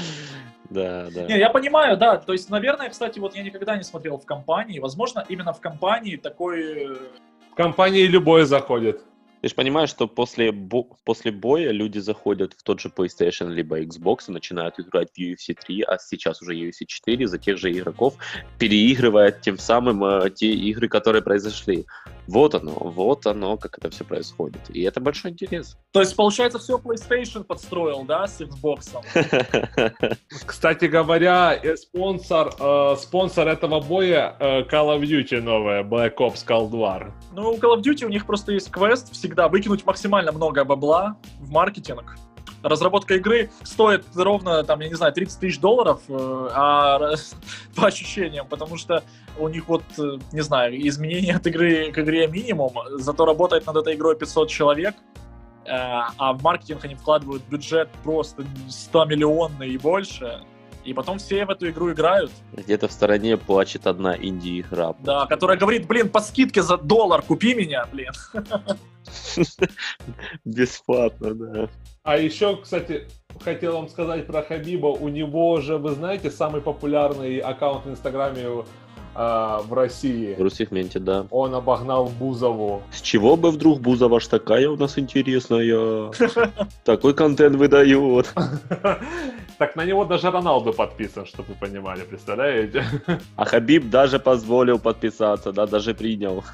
Да, 0.69 1.07
да. 1.09 1.23
Не, 1.23 1.39
я 1.39 1.49
понимаю, 1.49 1.97
да. 1.97 2.17
То 2.17 2.31
есть, 2.31 2.47
наверное, 2.51 2.89
кстати, 2.89 3.17
вот 3.17 3.35
я 3.35 3.41
никогда 3.41 3.75
не 3.75 3.81
смотрел 3.81 4.19
в 4.19 4.25
компании. 4.27 4.77
Возможно, 4.77 5.25
именно 5.27 5.51
в 5.51 5.59
компании 5.59 6.15
такой... 6.15 6.95
В 7.51 7.55
компании 7.55 8.03
любой 8.03 8.45
заходит. 8.45 9.01
Ты 9.41 9.47
же 9.47 9.55
понимаешь, 9.55 9.89
что 9.89 10.07
после, 10.07 10.51
бо- 10.51 10.97
после 11.05 11.31
боя 11.31 11.71
люди 11.71 11.99
заходят 11.99 12.53
в 12.53 12.63
тот 12.63 12.81
же 12.81 12.89
PlayStation 12.89 13.49
либо 13.49 13.79
Xbox 13.79 14.25
и 14.27 14.31
начинают 14.31 14.79
играть 14.79 15.09
в 15.13 15.17
UFC 15.17 15.55
3, 15.55 15.81
а 15.83 15.97
сейчас 15.97 16.41
уже 16.41 16.55
UFC 16.55 16.85
4 16.85 17.27
за 17.27 17.37
тех 17.37 17.57
же 17.57 17.71
игроков, 17.71 18.15
переигрывая 18.57 19.31
тем 19.31 19.57
самым 19.57 20.03
э, 20.03 20.29
те 20.29 20.53
игры, 20.53 20.89
которые 20.89 21.21
произошли. 21.21 21.85
Вот 22.29 22.53
оно, 22.53 22.73
вот 22.73 23.25
оно, 23.25 23.57
как 23.57 23.79
это 23.79 23.89
все 23.89 24.03
происходит. 24.03 24.61
И 24.69 24.83
это 24.83 25.01
большой 25.01 25.31
интерес. 25.31 25.77
То 25.91 25.99
есть, 25.99 26.15
получается, 26.15 26.59
все 26.59 26.77
PlayStation 26.77 27.43
подстроил, 27.43 28.03
да, 28.03 28.27
с 28.27 28.39
Xbox? 28.39 28.95
Кстати 30.45 30.85
говоря, 30.85 31.55
э, 31.55 31.75
спонсор, 31.75 32.53
э, 32.59 32.95
спонсор 32.99 33.47
этого 33.47 33.81
боя 33.81 34.35
э, 34.39 34.61
Call 34.61 34.95
of 34.95 35.01
Duty 35.01 35.41
новая, 35.41 35.83
Black 35.83 36.17
Ops 36.17 36.45
Cold 36.45 36.69
War. 36.69 37.11
Ну, 37.33 37.49
у 37.49 37.57
Call 37.57 37.75
of 37.75 37.81
Duty 37.81 38.05
у 38.05 38.09
них 38.09 38.27
просто 38.27 38.51
есть 38.51 38.69
квест 38.69 39.11
всегда 39.11 39.47
выкинуть 39.47 39.83
максимально 39.83 40.31
много 40.31 40.63
бабла 40.63 41.17
в 41.39 41.49
маркетинг. 41.49 42.15
Разработка 42.63 43.15
игры 43.15 43.49
стоит 43.63 44.05
ровно, 44.15 44.63
там, 44.63 44.79
я 44.81 44.89
не 44.89 44.95
знаю, 44.95 45.13
30 45.13 45.39
тысяч 45.39 45.59
долларов, 45.59 46.01
э, 46.09 46.49
а 46.53 47.15
по 47.75 47.87
ощущениям, 47.87 48.47
потому 48.47 48.77
что 48.77 49.03
у 49.37 49.47
них 49.47 49.67
вот, 49.67 49.83
э, 49.97 50.17
не 50.31 50.41
знаю, 50.41 50.75
изменение 50.87 51.35
от 51.35 51.47
игры 51.47 51.91
к 51.91 51.99
игре 51.99 52.27
минимум, 52.27 52.73
зато 52.95 53.25
работает 53.25 53.65
над 53.65 53.77
этой 53.77 53.95
игрой 53.95 54.17
500 54.17 54.49
человек, 54.49 54.95
э, 55.65 55.69
а 55.71 56.33
в 56.33 56.43
маркетинг 56.43 56.83
они 56.83 56.95
вкладывают 56.95 57.43
бюджет 57.43 57.89
просто 58.03 58.43
100 58.67 59.05
миллионный 59.05 59.69
и 59.69 59.77
больше, 59.77 60.41
и 60.85 60.93
потом 60.93 61.17
все 61.19 61.45
в 61.45 61.49
эту 61.49 61.69
игру 61.69 61.91
играют. 61.91 62.31
Где-то 62.53 62.87
в 62.87 62.91
стороне 62.91 63.37
плачет 63.37 63.87
одна 63.87 64.15
инди-игра. 64.15 64.95
Да, 64.99 65.25
которая 65.25 65.57
говорит, 65.57 65.87
блин, 65.87 66.09
по 66.09 66.21
скидке 66.21 66.61
за 66.61 66.77
доллар 66.77 67.21
купи 67.21 67.53
меня, 67.53 67.85
блин. 67.91 68.11
Бесплатно, 70.45 71.33
да. 71.33 71.69
А 72.03 72.17
еще, 72.17 72.57
кстати, 72.57 73.07
хотел 73.39 73.73
вам 73.73 73.89
сказать 73.89 74.25
про 74.25 74.41
Хабиба. 74.41 74.87
У 74.87 75.09
него 75.09 75.59
же, 75.61 75.77
вы 75.77 75.91
знаете, 75.91 76.31
самый 76.31 76.61
популярный 76.61 77.37
аккаунт 77.39 77.85
в 77.85 77.89
Инстаграме 77.91 78.63
э, 79.15 79.59
в 79.63 79.73
России. 79.73 80.35
В 80.35 80.41
Русегменте, 80.41 80.99
да. 80.99 81.25
Он 81.31 81.53
обогнал 81.55 82.11
Бузову. 82.19 82.81
С 82.91 83.01
чего 83.01 83.35
бы 83.35 83.51
вдруг 83.51 83.81
Бузова 83.81 84.17
аж 84.17 84.27
такая 84.27 84.69
у 84.69 84.75
нас 84.77 84.97
интересная? 84.97 86.11
Такой 86.83 87.13
контент 87.13 87.55
выдает. 87.55 88.33
Так 89.57 89.75
на 89.75 89.83
него 89.83 90.05
даже 90.05 90.31
Роналду 90.31 90.71
подписан, 90.71 91.25
чтобы 91.25 91.49
вы 91.49 91.55
понимали, 91.55 92.03
представляете? 92.03 92.85
А 93.35 93.43
Хабиб 93.43 93.89
даже 93.89 94.17
позволил 94.17 94.79
подписаться, 94.79 95.51
да, 95.51 95.67
даже 95.67 95.93
принял. 95.93 96.45